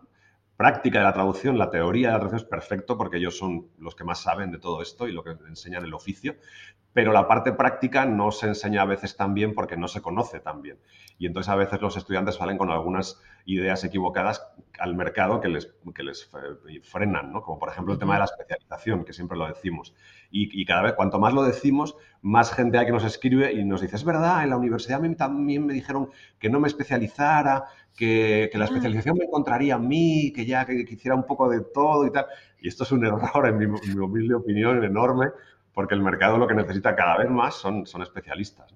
[0.55, 3.95] práctica de la traducción, la teoría de la traducción es perfecto porque ellos son los
[3.95, 6.35] que más saben de todo esto y lo que enseñan el oficio,
[6.93, 10.39] pero la parte práctica no se enseña a veces tan bien porque no se conoce
[10.39, 10.79] tan bien.
[11.19, 14.45] Y entonces a veces los estudiantes salen con algunas ideas equivocadas
[14.79, 16.29] al mercado que les, que les
[16.83, 17.41] frenan, ¿no?
[17.41, 19.95] Como por ejemplo el tema de la especialización, que siempre lo decimos.
[20.29, 23.81] Y, cada vez, cuanto más lo decimos, más gente hay que nos escribe y nos
[23.81, 28.65] dice, es verdad, en la universidad también me dijeron que no me especializara, que, la
[28.65, 28.67] ah.
[28.67, 32.25] especialización me encontraría a mí, que ya que, hiciera un poco de todo y tal.
[32.59, 33.65] Y esto es un error, en mi,
[33.99, 35.27] humilde opinión, enorme,
[35.73, 38.75] porque el mercado lo que necesita cada vez más son, son especialistas.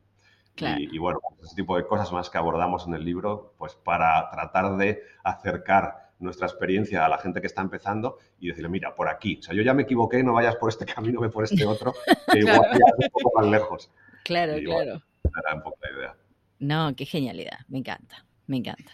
[0.61, 4.29] Y, bueno, pues ese tipo de cosas más que abordamos en el libro, pues para
[4.29, 9.09] tratar de acercar nuestra experiencia a la gente que está empezando y decirle, mira, por
[9.09, 9.37] aquí.
[9.39, 11.93] O sea, yo ya me equivoqué, no vayas por este camino, ve por este otro,
[12.31, 13.91] que igual ya un poco más lejos.
[14.23, 15.01] Claro, claro.
[15.23, 16.15] era un poco la idea.
[16.59, 17.59] No, qué genialidad.
[17.67, 18.91] Me encanta, me encanta.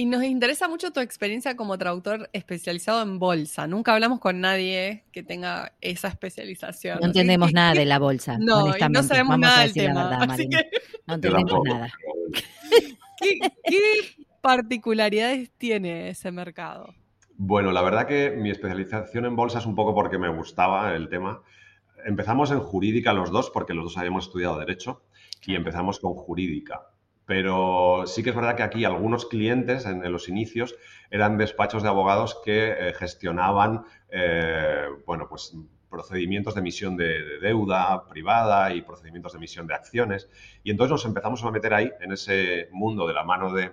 [0.00, 3.66] Y nos interesa mucho tu experiencia como traductor especializado en bolsa.
[3.66, 7.00] Nunca hablamos con nadie que tenga esa especialización.
[7.00, 8.38] No entendemos nada de la bolsa.
[8.38, 10.24] No, no sabemos nada del tema.
[11.04, 11.92] No entendemos nada.
[13.20, 13.40] ¿Qué,
[14.40, 16.94] particularidades tiene ese mercado?
[17.36, 21.08] Bueno, la verdad que mi especialización en bolsa es un poco porque me gustaba el
[21.08, 21.42] tema.
[22.06, 25.02] Empezamos en jurídica los dos, porque los dos habíamos estudiado derecho,
[25.44, 26.82] y empezamos con jurídica
[27.28, 30.76] pero sí que es verdad que aquí algunos clientes en, los inicios
[31.10, 35.54] eran despachos de abogados que eh, gestionaban, eh, bueno, pues
[35.90, 40.30] procedimientos de emisión de, deuda privada y procedimientos de emisión de acciones.
[40.64, 43.72] Y entonces nos empezamos a meter ahí, en ese mundo de la mano de,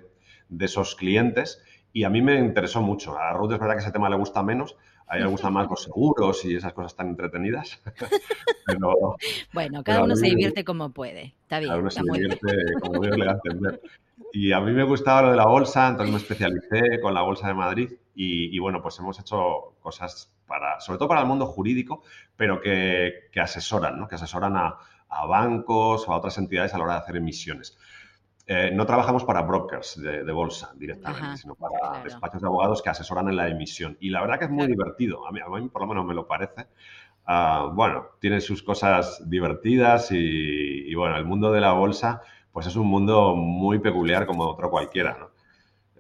[0.49, 1.63] de esos clientes,
[1.93, 3.17] y a mí me interesó mucho.
[3.17, 4.75] A Ruth es verdad que ese tema le gusta menos,
[5.07, 7.79] a ella le gustan más los seguros y esas cosas tan entretenidas.
[9.53, 11.35] bueno, cada uno se divierte como puede.
[11.43, 11.69] Está bien.
[11.69, 13.81] Cada uno se divierte como Dios le a entender.
[14.31, 17.47] Y a mí me gustaba lo de la bolsa, entonces me especialicé con la Bolsa
[17.47, 22.03] de Madrid y, bueno, pues hemos hecho cosas para, sobre todo para el mundo jurídico,
[22.35, 24.07] pero que, asesoran, ¿no?
[24.07, 24.77] Que asesoran a,
[25.09, 27.77] a bancos o a otras entidades a la hora de hacer emisiones.
[28.47, 33.27] Eh, no trabajamos para brokers de, bolsa directamente, sino para despachos de abogados que asesoran
[33.29, 33.97] en la emisión.
[33.99, 36.13] Y la verdad que es muy divertido, a mí, a mí, por lo menos me
[36.13, 36.67] lo parece.
[37.25, 42.21] Ah, bueno, tiene sus cosas divertidas y, y, bueno, el mundo de la bolsa
[42.55, 45.34] pues es un mundo muy peculiar como otro cualquiera, ¿no?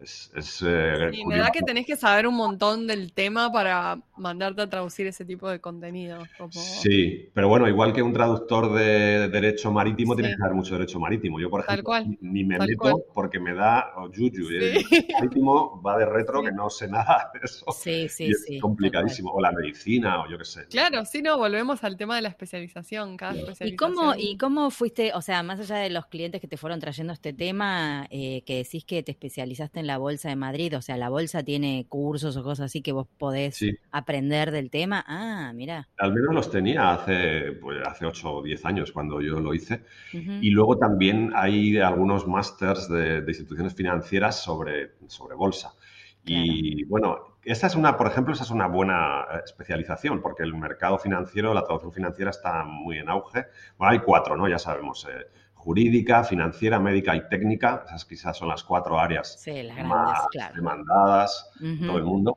[0.01, 4.61] Es, eh, y me da que tenés que saber un montón del tema para mandarte
[4.61, 6.21] a traducir ese tipo de contenido.
[6.51, 10.99] Sí, pero bueno, igual que un traductor de derecho marítimo, tiene que saber mucho derecho
[10.99, 11.39] marítimo.
[11.39, 14.49] Yo, por ejemplo, ni me meto porque me da oh, yuyu.
[14.49, 17.65] El marítimo va de retro que no sé nada de eso.
[17.71, 19.31] Sí, sí, es complicadísimo.
[19.31, 20.67] O la medicina, o yo qué sé.
[20.67, 23.17] Claro, sí, no, volvemos al tema de la especialización.
[23.17, 23.73] Cada especialización.
[23.73, 26.79] ¿Y cómo, ¿Y cómo fuiste, o sea, más allá de los clientes que te fueron
[26.79, 30.77] trayendo este tema, eh, que decís que te especializaste en la Bolsa de Madrid?
[30.77, 33.59] O sea, la Bolsa tiene cursos o cosas así que vos podés
[33.91, 35.03] aprender del tema.
[35.07, 35.87] Ah, mira.
[35.97, 39.81] Al menos los tenía hace, pues, hace 8 o 10 años cuando yo lo hice.
[40.11, 45.73] Y luego también hay algunos másters de, instituciones financieras sobre, sobre Bolsa.
[46.27, 50.55] Y bueno, esa es una, por ejemplo, esa es una buena eh, especialización, porque el
[50.55, 53.45] mercado financiero, la traducción financiera está muy en auge.
[53.77, 54.47] Bueno, hay cuatro, ¿no?
[54.47, 55.05] Ya sabemos.
[55.05, 55.27] Eh,
[55.65, 57.83] jurídica, financiera, médica y técnica.
[57.87, 59.43] Esas quizás son las cuatro áreas
[59.83, 62.35] más demandadas todo el mundo.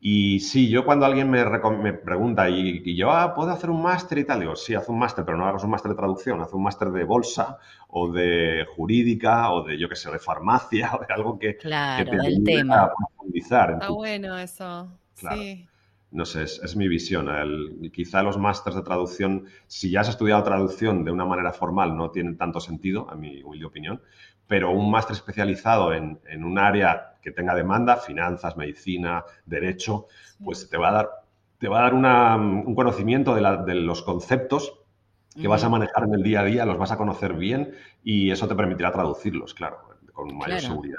[0.00, 4.18] Y sí, yo cuando alguien me, me pregunta y, yo, ah, ¿puedo hacer un máster
[4.18, 4.40] y tal?
[4.40, 6.88] Digo, sí, haz un máster, pero no hagas un máster de traducción, haz un máster
[6.90, 11.38] de bolsa o de jurídica o de, yo qué sé, de farmacia o de algo
[11.38, 12.92] que, claro, que te tema.
[12.96, 13.72] profundizar.
[13.72, 15.68] Está bueno eso, sí
[16.10, 17.28] no sé, es, mi visión.
[17.92, 22.10] quizá los másters de traducción, si ya has estudiado traducción de una manera formal, no
[22.10, 24.02] tienen tanto sentido, a mi humilde opinión,
[24.46, 30.06] pero un máster especializado en, un área que tenga demanda, finanzas, medicina, derecho,
[30.42, 31.10] pues te va a dar,
[31.58, 34.80] te va a dar un conocimiento de, los conceptos
[35.38, 38.30] que vas a manejar en el día a día, los vas a conocer bien y
[38.30, 39.78] eso te permitirá traducirlos, claro,
[40.12, 40.96] con mayor seguridad.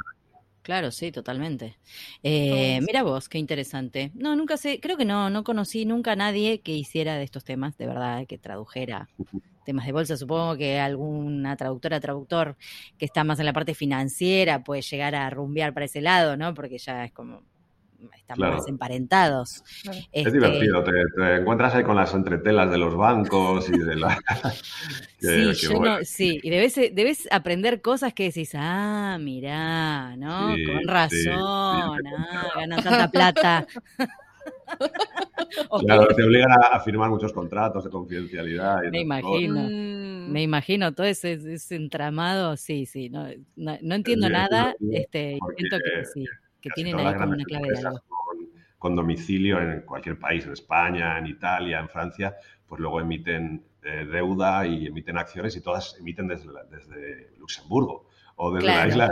[0.69, 1.79] Claro, sí, totalmente.
[2.21, 4.11] Eh, mira vos, qué interesante.
[4.13, 7.43] No, nunca sé, creo que no, no conocí nunca a nadie que hiciera de estos
[7.43, 9.09] temas, de verdad, que tradujera
[9.65, 10.15] temas de bolsa.
[10.15, 12.55] Supongo que alguna traductora, traductor
[12.99, 16.53] que está más en la parte financiera puede llegar a rumbear para ese lado, ¿no?
[16.53, 17.48] Porque ya es como
[18.15, 19.63] estamos más emparentados.
[20.11, 24.17] Es este divertido, te, encuentras ahí con las entretelas de los bancos y de la...
[26.03, 30.55] sí, y debes, debes aprender cosas que decís, ah, mirá, ¿no?
[30.65, 33.67] con razón, ah, ganan tanta plata.
[35.81, 38.81] Claro, te obligan a, firmar muchos contratos de confidencialidad.
[38.91, 40.31] me imagino, mm.
[40.31, 41.39] me imagino todo ese,
[41.71, 46.25] entramado, sí, sí, no, no, entiendo nada, este, intento que sí
[46.61, 47.99] que tienen ahí como una clave de algo.
[48.07, 48.37] Con,
[48.77, 52.35] con domicilio en cualquier país, en España, en Italia, en Francia,
[52.67, 58.07] pues luego emiten eh, deuda y emiten acciones y todas emiten desde, la- desde Luxemburgo
[58.35, 58.81] o desde Claro.
[58.81, 59.11] la isla de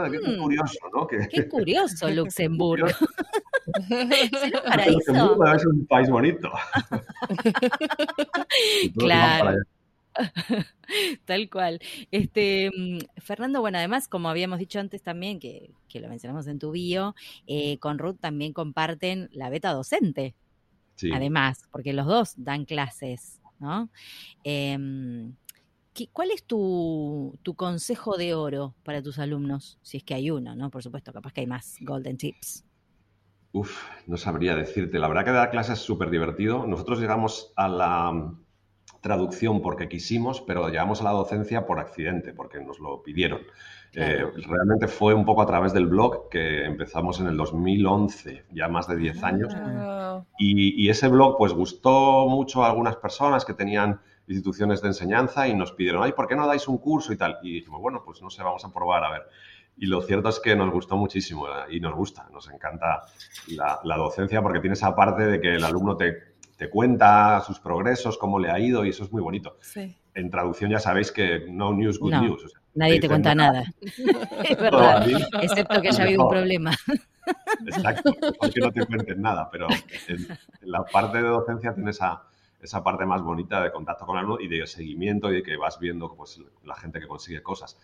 [0.00, 0.40] "Ah, qué Mm.
[0.42, 1.06] curioso, ¿no?
[1.06, 2.88] Que, Qué curioso Luxemburgo.
[3.88, 4.92] ¿Será un paraíso?
[5.12, 6.50] Luxemburgo es un país bonito.
[8.98, 9.56] Claro.
[11.24, 11.80] Tal cual.
[12.10, 16.58] Este, mm, Fernando, bueno, además, como habíamos dicho antes también, que, que lo mencionamos en
[16.58, 17.14] tu bio,
[17.46, 20.34] eh, con Ruth también comparten la beta docente,
[20.96, 21.10] Sí.
[21.14, 23.90] además, porque los dos dan clases, ¿no?
[24.44, 25.36] Em,
[25.94, 29.78] ¿qué- ¿Cuál es tu, tu consejo de oro para tus alumnos?
[29.82, 30.70] Si es que hay uno, ¿no?
[30.70, 32.64] Por supuesto, capaz que hay más golden tips.
[33.52, 34.98] Uf, no sabría decirte.
[34.98, 36.66] La verdad que dar clases es súper divertido.
[36.66, 38.34] Nosotros llegamos a la
[39.00, 43.40] traducción porque quisimos, pero llegamos a la docencia por accidente, porque nos lo pidieron.
[43.92, 44.28] Claro.
[44.28, 48.68] Eh, realmente fue un poco a través del blog que empezamos en el 2011, ya
[48.68, 49.52] más de 10 años.
[49.56, 54.88] Ah, Y, y ese blog pues gustó mucho a algunas personas que tenían instituciones de
[54.88, 57.38] enseñanza y nos pidieron, ay, ¿por qué no dais un curso y tal?
[57.42, 59.22] Y dijimos, bueno, pues no sé, vamos a probar a ver.
[59.76, 63.02] Y lo cierto es que nos gustó muchísimo eh, y nos gusta, nos encanta
[63.48, 66.29] la, la docencia porque tiene esa parte de que el alumno te,
[66.60, 69.56] te cuenta sus progresos, cómo le ha ido y eso es muy bonito.
[69.62, 69.96] sí.
[70.12, 72.44] En traducción ya sabéis que no news, good No, news.
[72.44, 73.64] o sea, Nadie te cuenta "Bueno, nada.
[74.44, 75.02] Es verdad.
[75.02, 75.14] a mí".
[75.40, 76.72] Excepto que haya habido un problema.
[77.66, 79.68] Exacto, mejor que no te cuenten nada, pero
[80.08, 80.16] en,
[80.62, 82.24] en la parte de docencia tienes esa,
[82.60, 85.56] esa parte más bonita de contacto con el alumno y de seguimiento y de que
[85.56, 87.78] vas viendo pues, la gente que consigue cosas.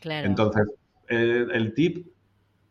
[0.00, 0.26] Claro.
[0.26, 0.66] Entonces,
[1.08, 2.08] eh, el tip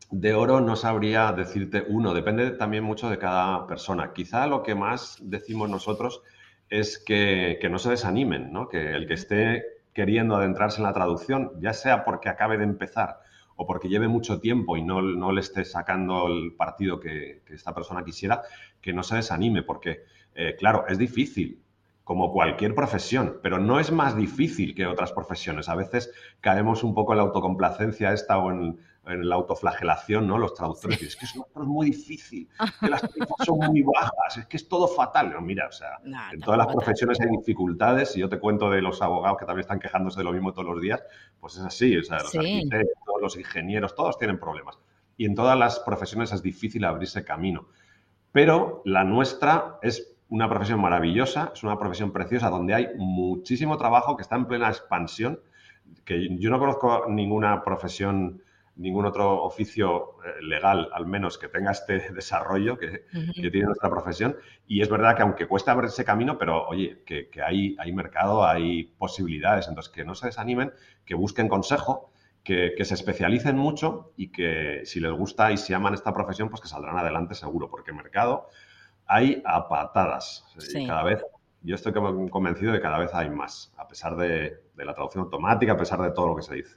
[0.09, 4.13] de oro no sabría decirte uno, depende también mucho de cada persona.
[4.13, 6.21] Quizá lo que más decimos nosotros
[6.69, 8.67] es que, que no se desanimen, ¿no?
[8.69, 13.19] que el que esté queriendo adentrarse en la traducción, ya sea porque acabe de empezar
[13.55, 17.55] o porque lleve mucho tiempo y no, no le esté sacando el partido que, que
[17.55, 18.43] esta persona quisiera,
[18.79, 20.03] que no se desanime, porque,
[20.35, 21.63] eh, claro, es difícil,
[22.07, 25.67] como cualquier profesión, pero no es más difícil que otras profesiones.
[25.67, 30.37] A veces caemos un poco en la autocomplacencia esta o en, en la autoflagelación, ¿no?
[30.37, 32.47] Los traductores, es que es, es muy difícil,
[32.79, 35.31] que las tarifas son muy bajas, es que es todo fatal.
[35.33, 38.69] No, mira, o sea, No, en todas las profesiones hay dificultades y yo te cuento
[38.69, 41.03] de los abogados que también están quejándose de lo mismo todos los días,
[41.41, 42.37] pues es así, o sea, los Sí.
[42.37, 44.79] arquitectos, los ingenieros, todos tienen problemas.
[45.17, 47.67] Y en todas las profesiones es difícil abrirse camino.
[48.31, 54.17] Pero la nuestra es una profesión maravillosa, es una profesión preciosa donde hay muchísimo trabajo
[54.17, 55.39] que está en plena expansión,
[56.03, 58.41] que yo no conozco ninguna profesión,
[58.75, 64.35] ningún otro oficio eh, legal, al menos, que tenga este desarrollo que, tiene nuestra profesión.
[64.67, 67.93] Y es verdad que aunque cuesta abrir ese camino, pero oye, que, que hay, hay
[67.93, 69.67] mercado, hay posibilidades.
[69.67, 70.73] Entonces, que no se desanimen,
[71.05, 72.11] que busquen consejo,
[72.43, 76.49] que, que se especialicen mucho y que si les gusta y si aman esta profesión,
[76.49, 78.47] pues que saldrán adelante seguro, porque mercado
[79.07, 80.45] hay a patadas.
[80.57, 80.79] Sí.
[80.83, 81.23] Y cada vez,
[81.61, 85.23] yo estoy convencido de que cada vez hay más, a pesar de, de la traducción
[85.25, 86.75] automática, a pesar de todo lo que se dice.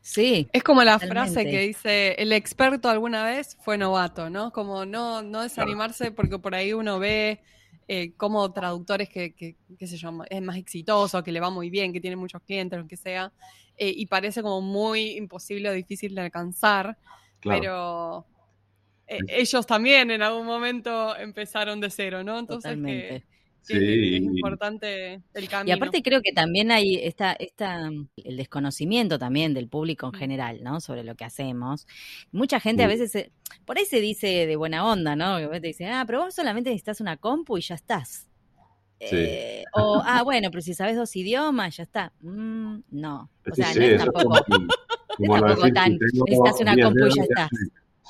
[0.00, 1.32] Sí, Es como la Totalmente.
[1.34, 4.52] frase que dice, el experto alguna vez fue novato, ¿no?
[4.52, 7.40] Como no, no desanimarse porque por ahí uno ve
[7.86, 11.70] eh, como traductores que, que, qué sé yo, es más exitoso, que le va muy
[11.70, 13.32] bien, que tiene muchos clientes, lo que sea,
[13.76, 16.98] eh, y parece como muy imposible o difícil de alcanzar,
[17.40, 17.60] Claro.
[17.60, 18.26] pero
[19.08, 22.38] eh, ellos también en algún momento empezaron de cero, ¿no?
[22.38, 23.08] Entonces que, totalmente.
[23.08, 25.68] que Sí, es, importante el camino.
[25.74, 30.60] Y aparte creo que también hay esta, esta, el desconocimiento también del público en general,
[30.62, 30.80] ¿no?
[30.80, 31.86] Sobre lo que hacemos.
[32.32, 33.30] Mucha gente a veces, se-
[33.66, 35.38] por ahí se dice de buena onda, ¿no?
[35.50, 38.26] Que te dice, ah, pero vos solamente necesitas una compu y ya estás.
[39.00, 39.06] Sí.
[39.12, 42.12] Eh, o, ah, bueno, pero si sabes dos idiomas, ya está.
[42.20, 43.30] Mm, no.
[43.50, 44.46] O Sí, sea, sí, no es tampoco, como, como
[45.36, 45.92] es tampoco decir, tan,
[46.26, 47.48] necesitas una 10 compu y ya ya está.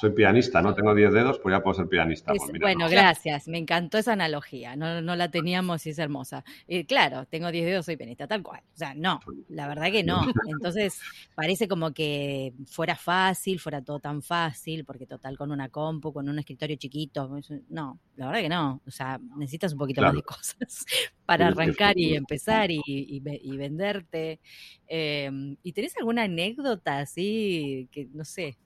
[0.01, 2.33] Soy, pianista, no tengo 10 dedos, pues ya puedo ser pianista.
[2.33, 2.91] Es- Pues mira, bueno, no.
[2.91, 6.45] gracias, me encantó esa analogía, no, no la teníamos y es hermosa.
[6.67, 8.63] Eh, claro, tengo 10 dedos, soy pianista, tal cual.
[8.75, 10.21] O sea, no, la verdad que no.
[10.49, 11.01] Entonces,
[11.35, 16.29] parece como que fuera fácil, fuera todo tan fácil, porque total con una compu, con
[16.29, 17.29] un escritorio chiquito,
[17.69, 18.81] no, la verdad que no.
[18.87, 20.85] O sea, necesitas un poquito más de cosas
[21.27, 24.41] para arrancar y empezar y, y ve- y venderte.
[24.87, 25.31] Eh,
[25.63, 28.57] ¿Y tenés alguna anécdota así que, no sé,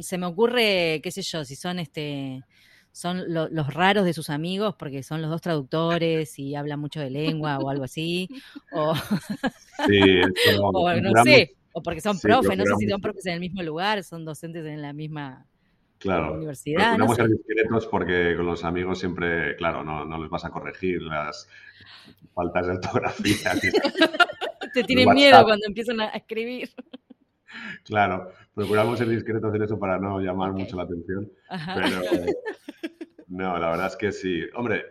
[0.00, 2.42] se me ocurre, qué sé yo, si son este
[2.92, 7.00] son lo- los raros de sus amigos porque son los dos traductores y hablan mucho
[7.00, 8.28] de lengua o algo así,
[8.70, 8.94] o,
[9.86, 10.20] Sí,
[10.72, 13.40] o no sé, o porque son sí, profes, no sé si son profes en el
[13.40, 15.44] mismo lugar, son docentes en la misma
[15.98, 16.34] Claro.
[16.34, 20.50] universidad, no ser discretos porque con los amigos siempre, claro, no, no les vas a
[20.50, 21.48] corregir las
[22.34, 23.52] faltas de ortografía.
[24.74, 26.70] Te tienen miedo cuando empiezan a escribir.
[27.84, 31.30] Claro, procuramos ser discretos en eso para no llamar mucho la atención.
[31.48, 31.86] Pero
[33.28, 34.42] no, la verdad es que sí.
[34.54, 34.84] Hombre,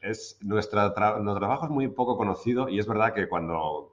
[0.00, 3.89] es nuestra nuestro trabajo es muy poco conocido y es verdad que cuando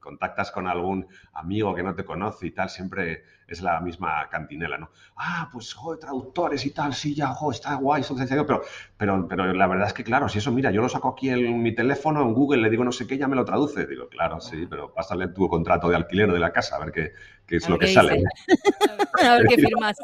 [0.00, 4.78] contactas con algún amigo que no te conoce y tal, siempre es la misma cantinela,
[4.78, 4.90] ¿no?
[5.16, 8.62] Ah, pues, joder, traductores y tal, sí, ya, joder, está guay, pero,
[8.96, 11.60] pero, pero la verdad es que, claro, si eso, mira, yo lo saco aquí en
[11.60, 13.86] mi teléfono, en Google, le digo no sé qué, ya me lo traduce.
[13.86, 17.12] Digo, claro, sí, pero pásale tu contrato de alquiler de la casa, a ver qué,
[17.46, 18.22] qué es lo que sale.
[19.24, 19.96] a ver qué firmas.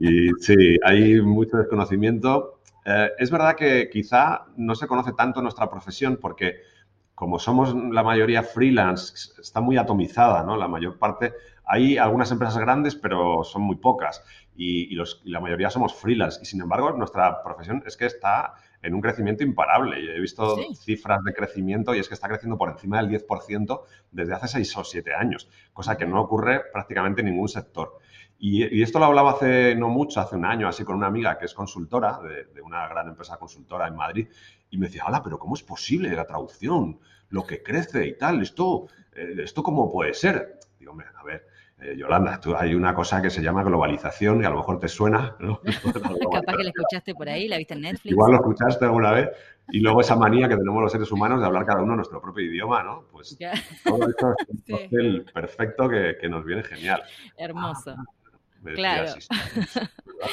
[0.00, 2.60] y sí, hay mucho desconocimiento.
[2.84, 6.62] Eh, es verdad que quizá no se conoce tanto nuestra profesión porque
[7.14, 10.56] como somos la mayoría freelance, está muy atomizada, ¿no?
[10.56, 11.34] La mayor parte,
[11.64, 14.24] hay algunas empresas grandes, pero son muy pocas
[14.56, 16.40] y, la mayoría somos freelance.
[16.42, 20.16] Y sin embargo, nuestra profesión es que está en un crecimiento imparable.
[20.16, 24.34] He visto cifras de crecimiento y es que está creciendo por encima del 10% desde
[24.34, 27.98] hace 6 o 7 años, cosa que no ocurre prácticamente en ningún sector.
[28.44, 31.44] Y, esto lo hablaba hace no mucho, hace un año, así con una amiga que
[31.44, 34.26] es consultora de, una gran empresa consultora en Madrid,
[34.72, 36.98] y me decía, hola, pero ¿cómo es posible la traducción?
[37.28, 40.58] Lo que crece y tal, ¿esto, eh, esto cómo puede ser?
[40.80, 41.46] Digo, a ver,
[41.78, 44.88] eh, Yolanda, tú, hay una cosa que se llama globalización y a lo mejor te
[44.88, 45.60] suena, ¿no?
[46.32, 48.12] Capaz que la escuchaste por ahí, la viste en Netflix.
[48.12, 49.28] Igual lo escuchaste alguna vez.
[49.70, 52.44] Y luego esa manía que tenemos los seres humanos de hablar cada uno nuestro propio
[52.44, 53.04] idioma, ¿no?
[53.12, 53.38] Pues
[53.84, 54.34] todo esto
[54.66, 57.02] es un perfecto que, que, nos viene genial.
[57.36, 57.94] Hermoso.
[57.96, 58.04] Ah,
[58.74, 59.12] claro.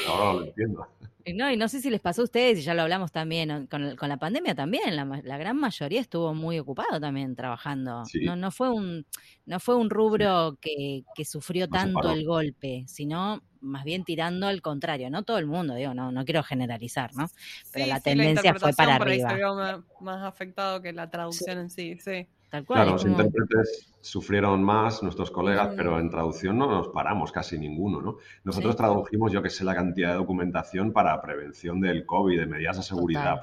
[0.08, 0.88] Ahora lo entiendo.
[1.34, 3.96] No, y no sé si les pasó a ustedes, y ya lo hablamos también, con,
[3.96, 8.04] con la pandemia también, la, gran mayoría estuvo muy ocupado también trabajando.
[8.22, 9.06] No, no, fue un,
[9.46, 14.62] no fue un rubro que, que, sufrió tanto el golpe, sino más bien tirando al
[14.62, 17.30] contrario, no todo el mundo, digo, no, no quiero generalizar, ¿no?
[17.72, 19.54] Pero la tendencia fue para arriba.
[19.54, 22.28] más, más afectado que la traducción en sí, sí.
[22.66, 28.02] Claro, los intérpretes sufrieron más, nuestros colegas, pero en traducción no nos paramos casi ninguno,
[28.02, 28.18] ¿no?
[28.44, 32.78] Nosotros tradujimos, yo que sé, la cantidad de documentación para prevención del COVID, de medidas
[32.78, 33.42] de seguridad.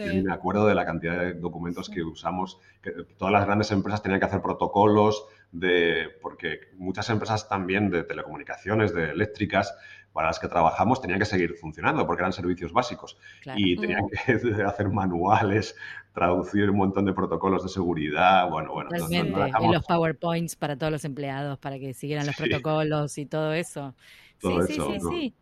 [0.00, 4.20] me acuerdo de la cantidad de documentos que usamos, que todas las grandes empresas tenían
[4.20, 9.74] que hacer protocolos de, porque muchas empresas también de telecomunicaciones, de eléctricas,
[10.12, 13.18] para las que trabajamos tenían que seguir funcionando porque eran servicios básicos.
[13.54, 14.08] Y tenían mm.
[14.08, 15.76] que hacer manuales,
[16.18, 18.90] traducir un montón de protocolos de seguridad, bueno, bueno.
[19.08, 23.94] y los PowerPoints para todos los empleados para que siguieran los protocolos y todo eso.
[24.40, 25.34] Todo sí, eso, sí, sí,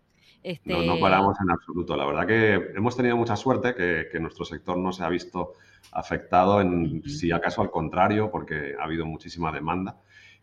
[0.44, 0.60] sí.
[0.64, 1.96] No, no, este paramos en absoluto.
[1.96, 5.54] La verdad que hemos tenido mucha suerte que, que nuestro sector no se ha visto
[5.92, 9.96] afectado, en, si acaso al contrario, porque ha habido muchísima demanda.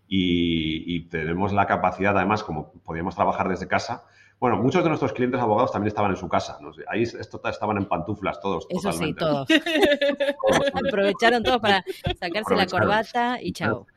[0.07, 4.03] Y, y, tenemos la capacidad, además, como podíamos trabajar desde casa,
[4.43, 6.57] bueno, muchos de nuestros clientes abogados también estaban en su casa.
[6.59, 6.73] ¿no?
[6.89, 8.67] Ahí estaban en pantuflas todos.
[8.69, 9.47] Eso sí, todos.
[10.85, 11.81] Aprovecharon todos para
[12.19, 13.87] sacarse la corbata y chao.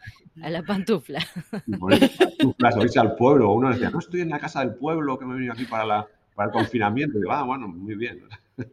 [0.40, 1.18] A la pantufla.
[1.50, 3.50] pantuflas, o irse al pueblo.
[3.54, 5.84] Uno decía, no estoy en la casa del pueblo que me he venido aquí para,
[5.84, 7.18] la, para el confinamiento.
[7.18, 8.22] Y digo, ah, bueno, muy bien.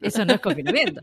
[0.02, 1.02] Eso no es confinamiento.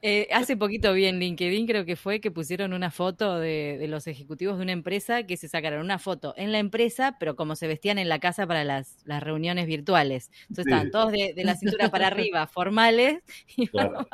[0.00, 4.06] Eh, hace poquito vi en LinkedIn, creo que fue, que pusieron una foto de, los
[4.06, 7.66] ejecutivos de una empresa que se sacaron una foto en la empresa, pero como se
[7.66, 10.30] vestían en la casa para las, reuniones virtuales.
[10.48, 13.22] Entonces estaban todos de, la cintura para arriba, formales,
[13.56, 14.08] y abajo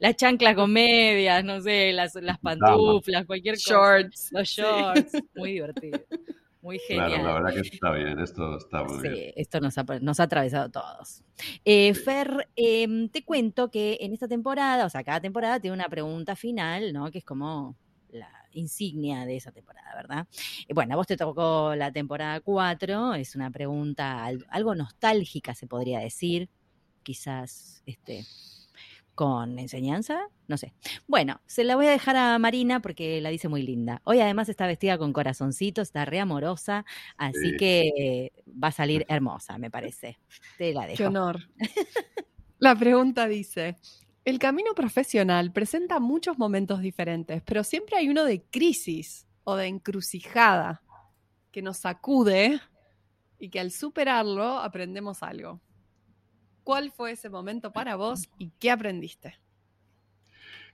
[0.00, 3.70] las chanclas con medias, no sé, las, las pantuflas, cualquier cosa.
[3.70, 4.32] Shorts.
[4.32, 5.12] Los shorts.
[5.34, 6.00] Muy divertido.
[6.60, 7.08] Muy genial.
[7.08, 9.14] Claro, la verdad que está bien, esto está muy bien.
[9.14, 11.22] Sí, esto nos ha, nos ha atravesado a todos.
[11.64, 15.88] Eh, Fer, em, te cuento que en esta temporada, o sea, cada temporada tiene una
[15.88, 17.10] pregunta final, ¿no?
[17.10, 17.76] Que es como
[18.10, 20.26] la insignia de esa temporada, ¿verdad?
[20.66, 25.66] Eh, bueno, a vos te tocó la temporada 4, es una pregunta algo nostálgica, se
[25.66, 26.48] podría decir.
[27.04, 28.24] Quizás, este,
[29.18, 30.74] con enseñanza, no sé.
[31.08, 34.00] Bueno, se la voy a dejar a Marina porque la dice muy linda.
[34.04, 36.84] Hoy además está vestida con corazoncitos, está re amorosa,
[37.16, 40.20] así que va a salir hermosa, me parece.
[40.56, 40.98] Te la dejo.
[40.98, 41.40] Qué honor.
[42.60, 43.74] la pregunta dice,
[44.24, 49.66] el camino profesional presenta muchos momentos diferentes, pero siempre hay uno de crisis o de
[49.66, 50.80] encrucijada
[51.50, 52.60] que nos sacude
[53.40, 55.60] y que al superarlo aprendemos algo.
[56.68, 59.38] ¿Cuál fue ese momento para vos y qué aprendiste?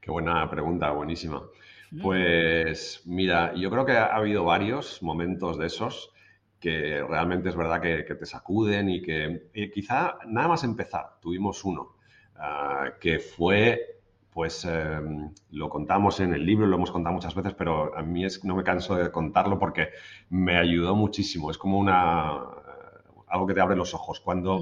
[0.00, 1.44] Qué buena pregunta, buenísima.
[1.92, 2.02] Mm.
[2.02, 6.10] Pues mira, yo creo que ha habido varios momentos de esos
[6.58, 11.94] que realmente es verdad que, te sacuden y que quizá nada más empezar, tuvimos uno,
[12.34, 14.00] ah, que fue,
[14.32, 18.24] pues em, lo contamos en el libro, lo hemos contado muchas veces, pero a mí
[18.24, 19.90] es, no me canso de contarlo porque
[20.28, 21.52] me ayudó muchísimo.
[21.52, 22.42] Es como una,
[23.28, 24.20] algo que te abre los ojos.
[24.20, 24.60] Cuando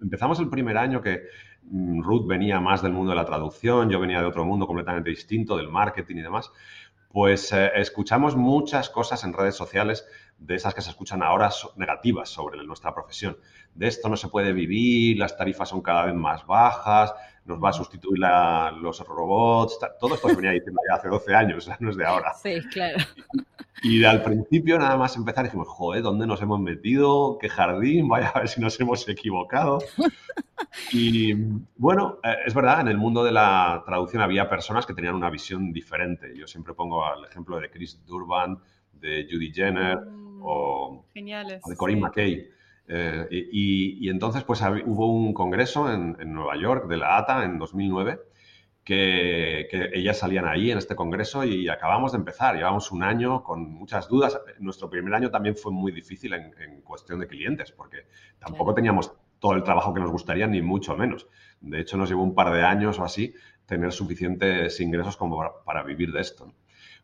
[0.00, 1.22] empezamos el primer año que
[1.62, 5.10] mm, Ruth venía más del mundo de la traducción, yo venía de otro mundo completamente
[5.10, 6.50] distinto, del marketing y demás,
[7.12, 10.06] pues eh, escuchamos muchas cosas en redes sociales
[10.38, 13.36] de esas que se escuchan ahora negativas sobre nuestra profesión.
[13.74, 17.14] De esto no se puede vivir, las tarifas son cada vez más bajas,
[17.44, 21.70] nos va a sustituir los robots, todo esto se venía diciendo ya hace 12 años,
[21.80, 22.32] no es de ahora.
[22.34, 22.98] Sí, claro.
[23.82, 27.36] Y al principio nada más empezar dijimos, joder, ¿dónde nos hemos metido?
[27.40, 28.08] ¿Qué jardín?
[28.08, 29.80] Vaya a ver si nos hemos equivocado.
[30.92, 31.34] Y
[31.76, 35.28] bueno, eh, es verdad, en el mundo de la traducción había personas que tenían una
[35.28, 36.32] visión diferente.
[36.34, 38.58] Yo siempre pongo el ejemplo de Chris Durban,
[38.92, 42.48] de Judy Jenner mm, o, de Corinne McKay.
[42.88, 48.20] Eh, y, entonces, pues hubo un congreso en, Nueva York de la ATA en 2009
[48.84, 52.56] que, ellas salían ahí en este congreso y acabamos de empezar.
[52.56, 54.40] Llevamos un año con muchas dudas.
[54.58, 58.06] Nuestro primer año también fue muy difícil en, cuestión de clientes porque
[58.38, 61.26] tampoco teníamos todo el trabajo que nos gustaría, ni mucho menos.
[61.60, 63.34] De hecho, nos llevó un par de años o así
[63.66, 66.52] tener suficientes ingresos como para, vivir de esto,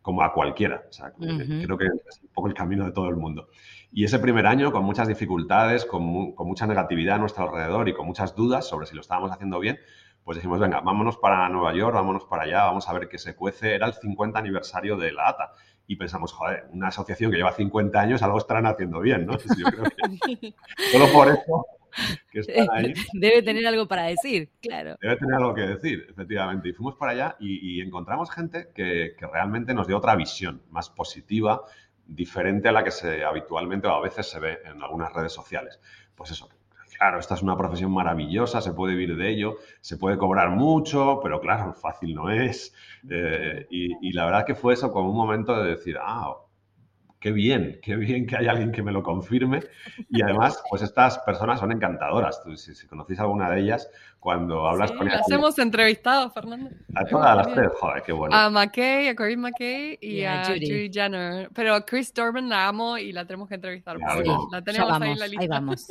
[0.02, 0.84] como a cualquiera.
[0.88, 3.48] O sea, Creo que es un poco el camino de todo el mundo.
[3.90, 7.94] Y ese primer año, con muchas dificultades, con, con, mucha negatividad a nuestro alrededor y
[7.94, 9.78] con muchas dudas sobre si lo estábamos haciendo bien,
[10.24, 13.34] pues dijimos, venga, vámonos para Nueva York, vámonos para allá, vamos a ver qué se
[13.34, 13.74] cuece.
[13.74, 15.52] Era el 50 aniversario de la ATA.
[15.86, 19.38] Y pensamos, joder, una asociación que lleva 50 años, algo estarán haciendo bien, ¿no?
[19.38, 20.54] Yo creo que
[20.92, 21.64] solo por eso
[23.12, 24.96] Debe tener algo para decir, claro.
[25.00, 26.68] Debe tener algo que decir, efectivamente.
[26.68, 31.62] Y fuimos para allá y, encontramos gente que, realmente nos dio otra visión más positiva,
[32.08, 35.78] diferente a la que se habitualmente o a veces se ve en algunas redes sociales.
[36.16, 36.48] Pues eso,
[36.96, 41.20] claro, esta es una profesión maravillosa, se puede vivir de ello, se puede cobrar mucho,
[41.22, 42.74] pero claro, fácil no es.
[43.08, 46.34] Eh, y, y, la verdad que fue eso como un momento de decir, ah,
[47.20, 49.60] qué bien, qué bien que hay alguien que me lo confirme.
[50.08, 52.42] Y además, pues estas personas son encantadoras.
[52.56, 53.90] si, si conocéis alguna de ellas,
[54.20, 55.20] cuando hablas con ellas.
[55.20, 56.70] Las hemos entrevistado, Fernando.
[56.94, 58.34] A todas las tres, joder, qué bueno.
[58.34, 60.90] A McKay, a Corinne McKay y, a, Judy.
[60.92, 61.50] Jenner.
[61.54, 63.96] Pero Chris Durbin la amo y la tenemos que entrevistar.
[64.50, 65.42] la tenemos ahí en la lista.
[65.42, 65.86] Ahí vamos.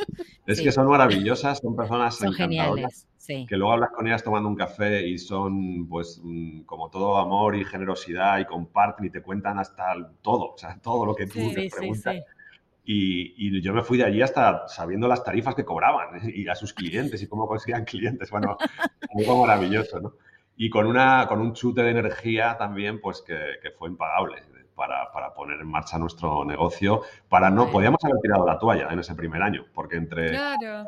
[0.46, 3.08] Es que son maravillosas, son personas son geniales.
[3.28, 7.56] Que luego hablas con ellas tomando un café y son, pues, mm, como todo amor
[7.56, 11.52] y generosidad y comparten y te cuentan hasta todo, o sea, todo lo que tú
[11.56, 12.16] les preguntas.
[12.86, 16.74] Y, yo me fui de allí hasta sabiendo las tarifas que cobraban y a sus
[16.74, 18.32] clientes y cómo conseguían clientes.
[18.32, 18.58] Bueno,
[19.18, 20.14] algo maravilloso, ¿no?
[20.56, 24.42] Y con, una, con un chute de energía también, pues que, que fue impagable
[24.78, 29.00] para, para, poner en marcha nuestro negocio, para no, podíamos haber tirado la toalla en
[29.00, 30.38] ese primer año, porque entre,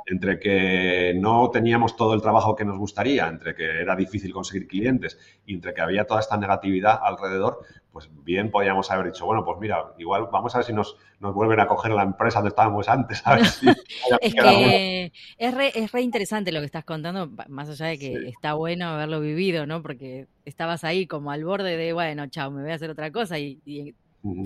[0.05, 4.67] entre que no teníamos todo el trabajo que nos gustaría, entre que era difícil conseguir
[4.67, 7.61] clientes y entre que había toda esta negatividad alrededor,
[7.91, 11.33] pues bien podíamos haber dicho, bueno, pues mira, igual vamos a ver si nos, nos
[11.33, 13.23] vuelven a coger la empresa donde estábamos antes.
[14.21, 18.13] es que es re, es re, interesante lo que estás contando, más allá de que
[18.27, 19.81] está bueno haberlo vivido, ¿no?
[19.81, 23.39] Porque estabas ahí como al borde de, bueno, chao, me voy a hacer otra cosa
[23.39, 23.95] y,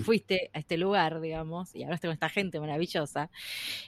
[0.00, 3.28] fuiste a este lugar, digamos, y hablaste con esta gente maravillosa.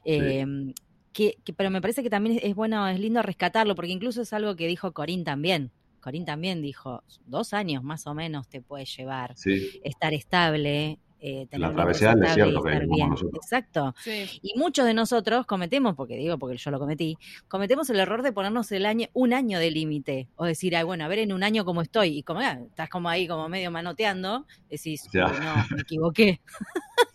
[0.04, 0.74] Em,
[1.12, 4.54] que, pero me parece que también es bueno, es lindo rescatarlo, porque incluso es algo
[4.56, 5.70] que dijo Corín también.
[6.06, 9.34] Corín también dijo, dos años más o menos te puede llevar
[9.82, 13.12] estar estable, eh, la travesía del desierto que bien.
[13.34, 13.96] Exacto.
[14.06, 17.18] Y muchos de nosotros cometemos, porque digo, porque yo lo cometí,
[17.48, 20.28] cometemos el error de ponernos el año, un año de límite.
[20.36, 22.18] O decir, ay, bueno, a ver en un año cómo estoy.
[22.18, 25.26] Y como ah, estás como ahí, como medio manoteando, decís, no,
[25.74, 26.40] me equivoqué.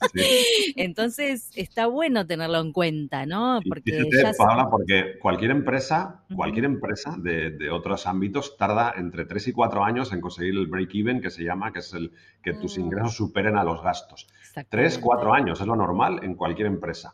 [0.75, 3.61] Entonces, está bueno tenerlo en cuenta, ¿no?
[3.65, 4.33] Porque, ya
[4.69, 10.11] porque cualquier empresa, cualquier empresa de, de, otros ámbitos tarda entre 3 y 4 años
[10.11, 12.11] en conseguir el break-even, que se llama, que es el
[12.43, 12.81] que tus mm.
[12.81, 14.27] ingresos superen a los gastos gastos.
[14.69, 17.13] Tres, cuatro años es lo normal en cualquier empresa.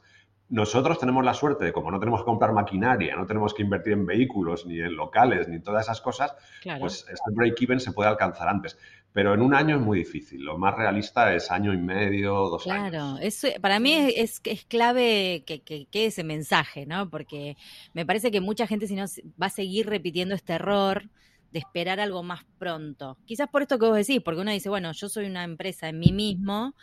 [0.50, 3.94] Nosotros tenemos la suerte de, como no tenemos que comprar maquinaria, no tenemos que invertir
[3.94, 6.34] en vehículos, ni en locales, ni todas esas cosas,
[6.80, 8.78] pues este break-even se puede alcanzar antes.
[9.12, 10.44] Pero en un año es muy difícil.
[10.44, 12.90] Lo más realista es año y medio, dos años.
[12.92, 17.10] Claro, para mí es, es, clave que, que, ese mensaje, ¿no?
[17.10, 17.58] Porque
[17.94, 19.06] me parece que mucha gente, si no,
[19.42, 21.10] va a seguir repitiendo este error
[21.52, 23.18] de esperar algo más pronto.
[23.26, 26.00] Quizás por esto que vos decís, porque uno dice, bueno, yo soy una empresa en
[26.00, 26.76] mí mismo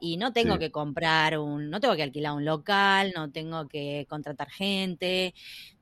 [0.00, 4.06] y no tengo que comprar un, no tengo que alquilar un local, no tengo que
[4.08, 5.34] contratar gente,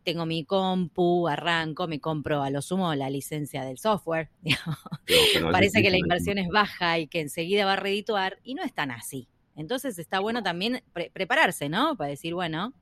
[0.04, 4.30] tengo mi compu, arranco, me compro a lo sumo la licencia del software.
[5.52, 8.72] Parece que la inversión es baja y que enseguida va a redituar y no es
[8.72, 9.28] tan así.
[9.56, 10.82] Entonces está bueno también
[11.12, 11.96] prepararse, ¿no?
[11.96, 12.74] Para decir, bueno,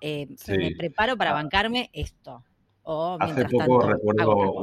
[0.00, 1.34] eh, me preparo para ah.
[1.34, 2.44] bancarme esto.
[3.20, 4.62] Hace poco recuerdo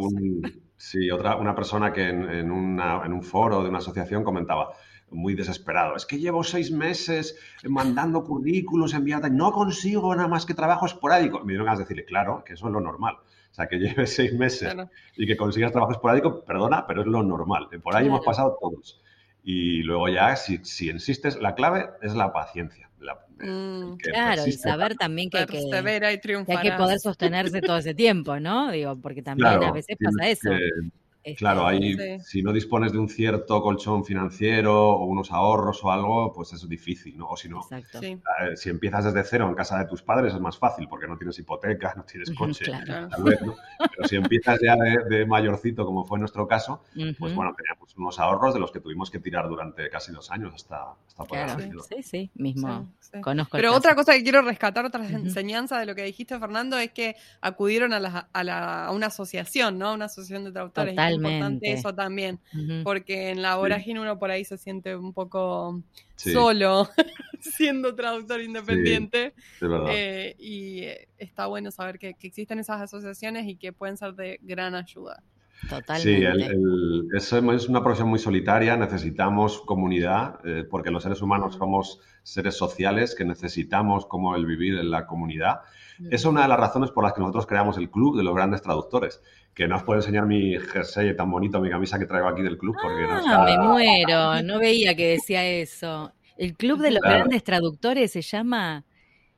[0.75, 4.71] sí, otra, una persona que en, un foro de una asociación comentaba,
[5.09, 5.95] muy desesperado.
[5.95, 11.39] Es que llevo seis meses mandando currículos, enviados, no consigo nada más que trabajo esporádico.
[11.39, 13.15] Me dieron a decirle, claro, que eso es lo normal.
[13.51, 14.75] O sea, que lleves seis meses
[15.15, 17.69] y que consigas trabajo esporádico, perdona, pero es lo normal.
[17.81, 19.01] Por ahí hemos pasado todos.
[19.43, 22.89] Y luego ya, si, si insistes, la clave es la paciencia.
[22.99, 26.07] la- Mm, Claro, y saber también que, que, que
[26.51, 28.71] hay que poder sostenerse todo ese tiempo, ¿no?
[28.71, 30.49] Digo, porque también Claro, a veces pasa eso.
[30.49, 30.89] que-
[31.27, 32.19] Este, Claro, ahí Sí.
[32.23, 36.67] si no dispones de un cierto colchón financiero o unos ahorros o algo, pues es
[36.69, 37.27] difícil, ¿no?
[37.27, 37.99] O si no, Exacto.
[37.99, 38.17] Sí,
[38.55, 41.37] si empiezas desde cero en casa de tus padres es más fácil porque no tienes
[41.39, 43.09] hipoteca, no tienes coche, claro.
[43.09, 43.55] tal vez, ¿no?
[43.77, 46.81] Pero si empiezas ya de, de mayorcito, como fue nuestro caso,
[47.19, 50.53] pues bueno, teníamos unos ahorros de los que tuvimos que tirar durante casi dos años
[50.55, 51.83] hasta, hasta poder Claro, hacerlo.
[51.83, 52.87] sí, sí, mismo.
[53.01, 53.21] sí, sí.
[53.21, 56.91] Conozco Pero otra cosa que quiero rescatar, otra enseñanza de lo que dijiste, Fernando, es
[56.91, 59.93] que acudieron a, la- a, la- a una asociación, ¿no?
[59.93, 60.91] Una asociación de traductores.
[60.97, 62.39] Es importante eso también,
[62.83, 65.81] porque en la vorágine uno por ahí se siente un poco
[66.15, 66.89] Sí, solo
[67.39, 69.33] siendo traductor independiente.
[69.37, 69.85] es verdad.
[69.91, 74.13] eh, y eh, está bueno saber que, que existen esas asociaciones y que pueden ser
[74.15, 75.21] de gran ayuda.
[75.69, 76.01] Totalmente.
[76.01, 81.21] Sí, el- el- es, es una profesión muy solitaria, necesitamos comunidad, eh, porque los seres
[81.21, 81.59] humanos Mm.
[81.59, 85.61] somos seres sociales que necesitamos como el vivir en la comunidad.
[85.99, 86.09] Ujú.
[86.11, 88.61] Es una de las razones por las que nosotros creamos el club de los grandes
[88.61, 89.21] traductores,
[89.53, 92.57] que no os puedo enseñar mi jersey tan bonito, mi camisa que traigo aquí del
[92.57, 93.43] club, porque no Ah, está...
[93.45, 96.11] me muero, no veía que decía eso.
[96.37, 97.17] El Club de los Claro.
[97.19, 98.83] Grandes Traductores se llama.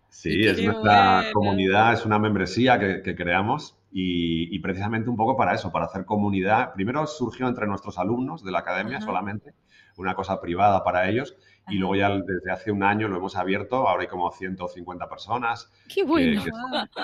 [0.09, 5.35] Sí, es nuestra comunidad, es una membresía que, que creamos y, y precisamente un poco
[5.37, 6.73] para eso, para hacer comunidad.
[6.73, 9.05] Primero surgió entre nuestros alumnos de la academia Ajá.
[9.05, 9.53] solamente,
[9.97, 11.35] una cosa privada para ellos,
[11.67, 15.71] y luego ya desde hace un año lo hemos abierto, ahora hay como 150 personas
[15.87, 16.41] Qué bueno.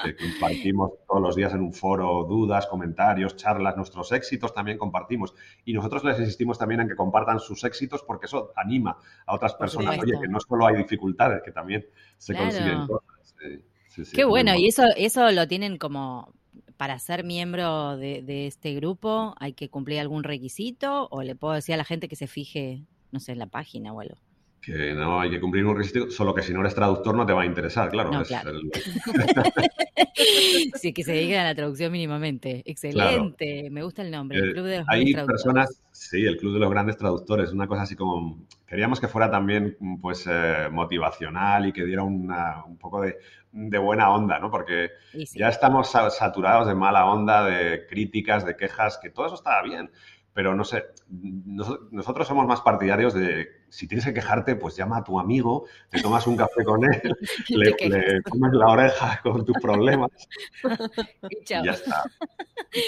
[0.03, 5.33] que- compartimos todos los días en un foro dudas, comentarios, charlas, nuestros éxitos también compartimos.
[5.65, 9.53] Y nosotros les insistimos también en que compartan sus éxitos porque eso anima a otras
[9.55, 9.97] personas.
[9.99, 11.85] Oye, que no solo hay dificultades, que también
[12.17, 12.49] se Claro.
[12.49, 13.35] consiguen cosas.
[13.39, 16.33] Sí, sí, sí, Qué bueno, y eso, eso lo tienen como
[16.77, 21.07] para ser miembro de, de este grupo, ¿hay que cumplir algún requisito?
[21.11, 23.93] ¿O le puedo decir a la gente que se fije, no sé, en la página
[23.93, 24.15] o algo?
[24.61, 27.33] Que no hay que cumplir un requisito, solo que si no eres traductor no te
[27.33, 28.11] va a interesar, claro.
[28.11, 28.49] No, es claro.
[28.49, 28.71] el-
[30.75, 32.63] Sí, que se dediquen a la traducción mínimamente.
[32.65, 35.43] Excelente, me gusta el nombre, el Eh, Club de los Hay Grandes Traductores.
[35.43, 39.29] personas, sí, el Club de los Grandes Traductores, una cosa así como, queríamos que fuera
[39.29, 43.17] también pues eh, motivacional y que diera una- un poco de,
[43.55, 44.51] de buena onda, ¿no?
[44.51, 49.27] Porque sí, ya estamos sa- saturados de mala onda, de críticas, de quejas, que todo
[49.27, 49.91] eso está bien.
[50.35, 54.97] Pero no sé, nos- nosotros somos más partidarios de si tienes que quejarte, pues llama
[54.97, 57.01] a tu amigo, te tomas un café con él,
[57.49, 60.11] le, le comes la oreja con tus problemas
[61.29, 61.63] Y chao.
[61.63, 62.03] y ya está.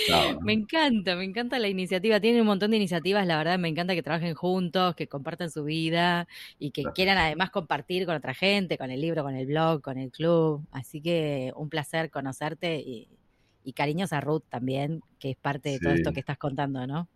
[0.05, 0.41] Chao, ¿no?
[0.41, 2.19] Me encanta, me encanta la iniciativa.
[2.19, 5.63] Tienen un montón de iniciativas, la verdad, me encanta que trabajen juntos, que compartan su
[5.63, 6.27] vida
[6.59, 6.95] y que Gracias.
[6.95, 10.65] quieran además compartir con otra gente, con el libro, con el blog, con el club.
[10.71, 13.07] Así que un placer conocerte y,
[13.63, 17.07] y cariños a Ruth también, que es parte de todo esto que estás contando, ¿no?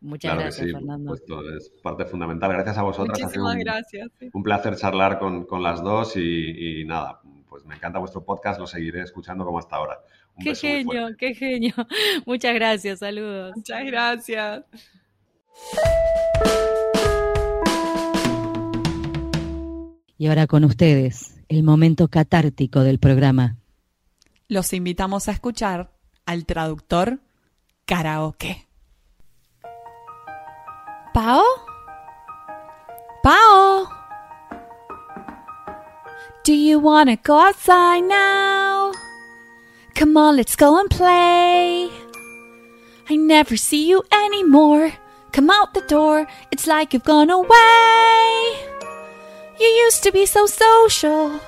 [0.00, 1.16] Muchas Claro que gracias, sí, por Fernando.
[1.16, 2.52] supuesto, es parte fundamental.
[2.52, 3.18] Gracias a vosotras.
[3.20, 4.08] Muchísimas un, gracias.
[4.18, 4.30] sí.
[4.32, 8.60] un placer charlar con, con las dos y, y nada, pues me encanta vuestro podcast,
[8.60, 9.98] lo seguiré escuchando como hasta ahora.
[10.36, 11.74] Un Qué genio, qué genio.
[12.26, 13.52] Muchas gracias, saludos.
[13.56, 14.64] Muchas gracias.
[20.16, 23.56] Y ahora con ustedes, el momento catártico del programa.
[24.48, 25.92] Los invitamos a escuchar
[26.26, 27.20] al traductor
[27.84, 28.67] karaoke.
[31.14, 31.44] Pao?
[33.22, 33.88] Pao?
[36.44, 38.92] Do you wanna go outside now?
[39.94, 41.90] Come on, let's go and play.
[43.10, 44.92] I never see you anymore.
[45.32, 48.58] Come out the door, it's like you've gone away.
[49.60, 51.40] You used to be so social,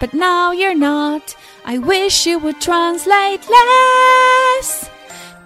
[0.00, 1.36] but now you're not.
[1.64, 4.90] I wish you would translate less.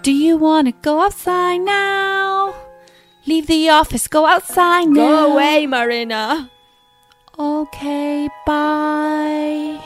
[0.01, 2.55] Do you wanna go outside now?
[3.27, 5.27] Leave the office, go outside now.
[5.27, 6.49] Go away, Marina.
[7.37, 9.77] Okay, bye.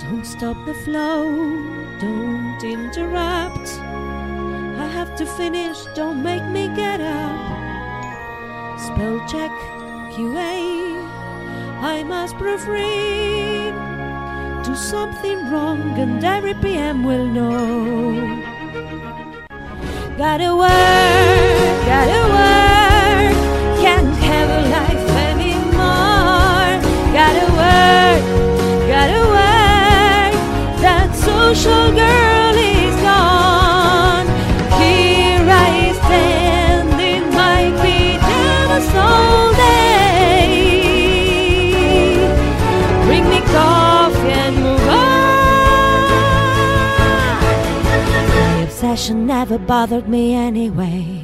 [0.00, 1.30] Don't stop the flow,
[2.00, 3.68] don't interrupt.
[3.78, 8.80] I have to finish, don't make me get up.
[8.80, 9.52] Spell check,
[10.10, 11.00] QA,
[11.80, 13.93] I must proofread.
[14.64, 18.42] Do something wrong, and every PM will know.
[20.16, 23.34] Gotta work, gotta work.
[23.82, 26.72] Can't have a life anymore.
[27.12, 28.22] Gotta work,
[28.88, 30.32] gotta work.
[30.80, 32.43] That social girl
[48.94, 51.23] fashion never bothered me anyway.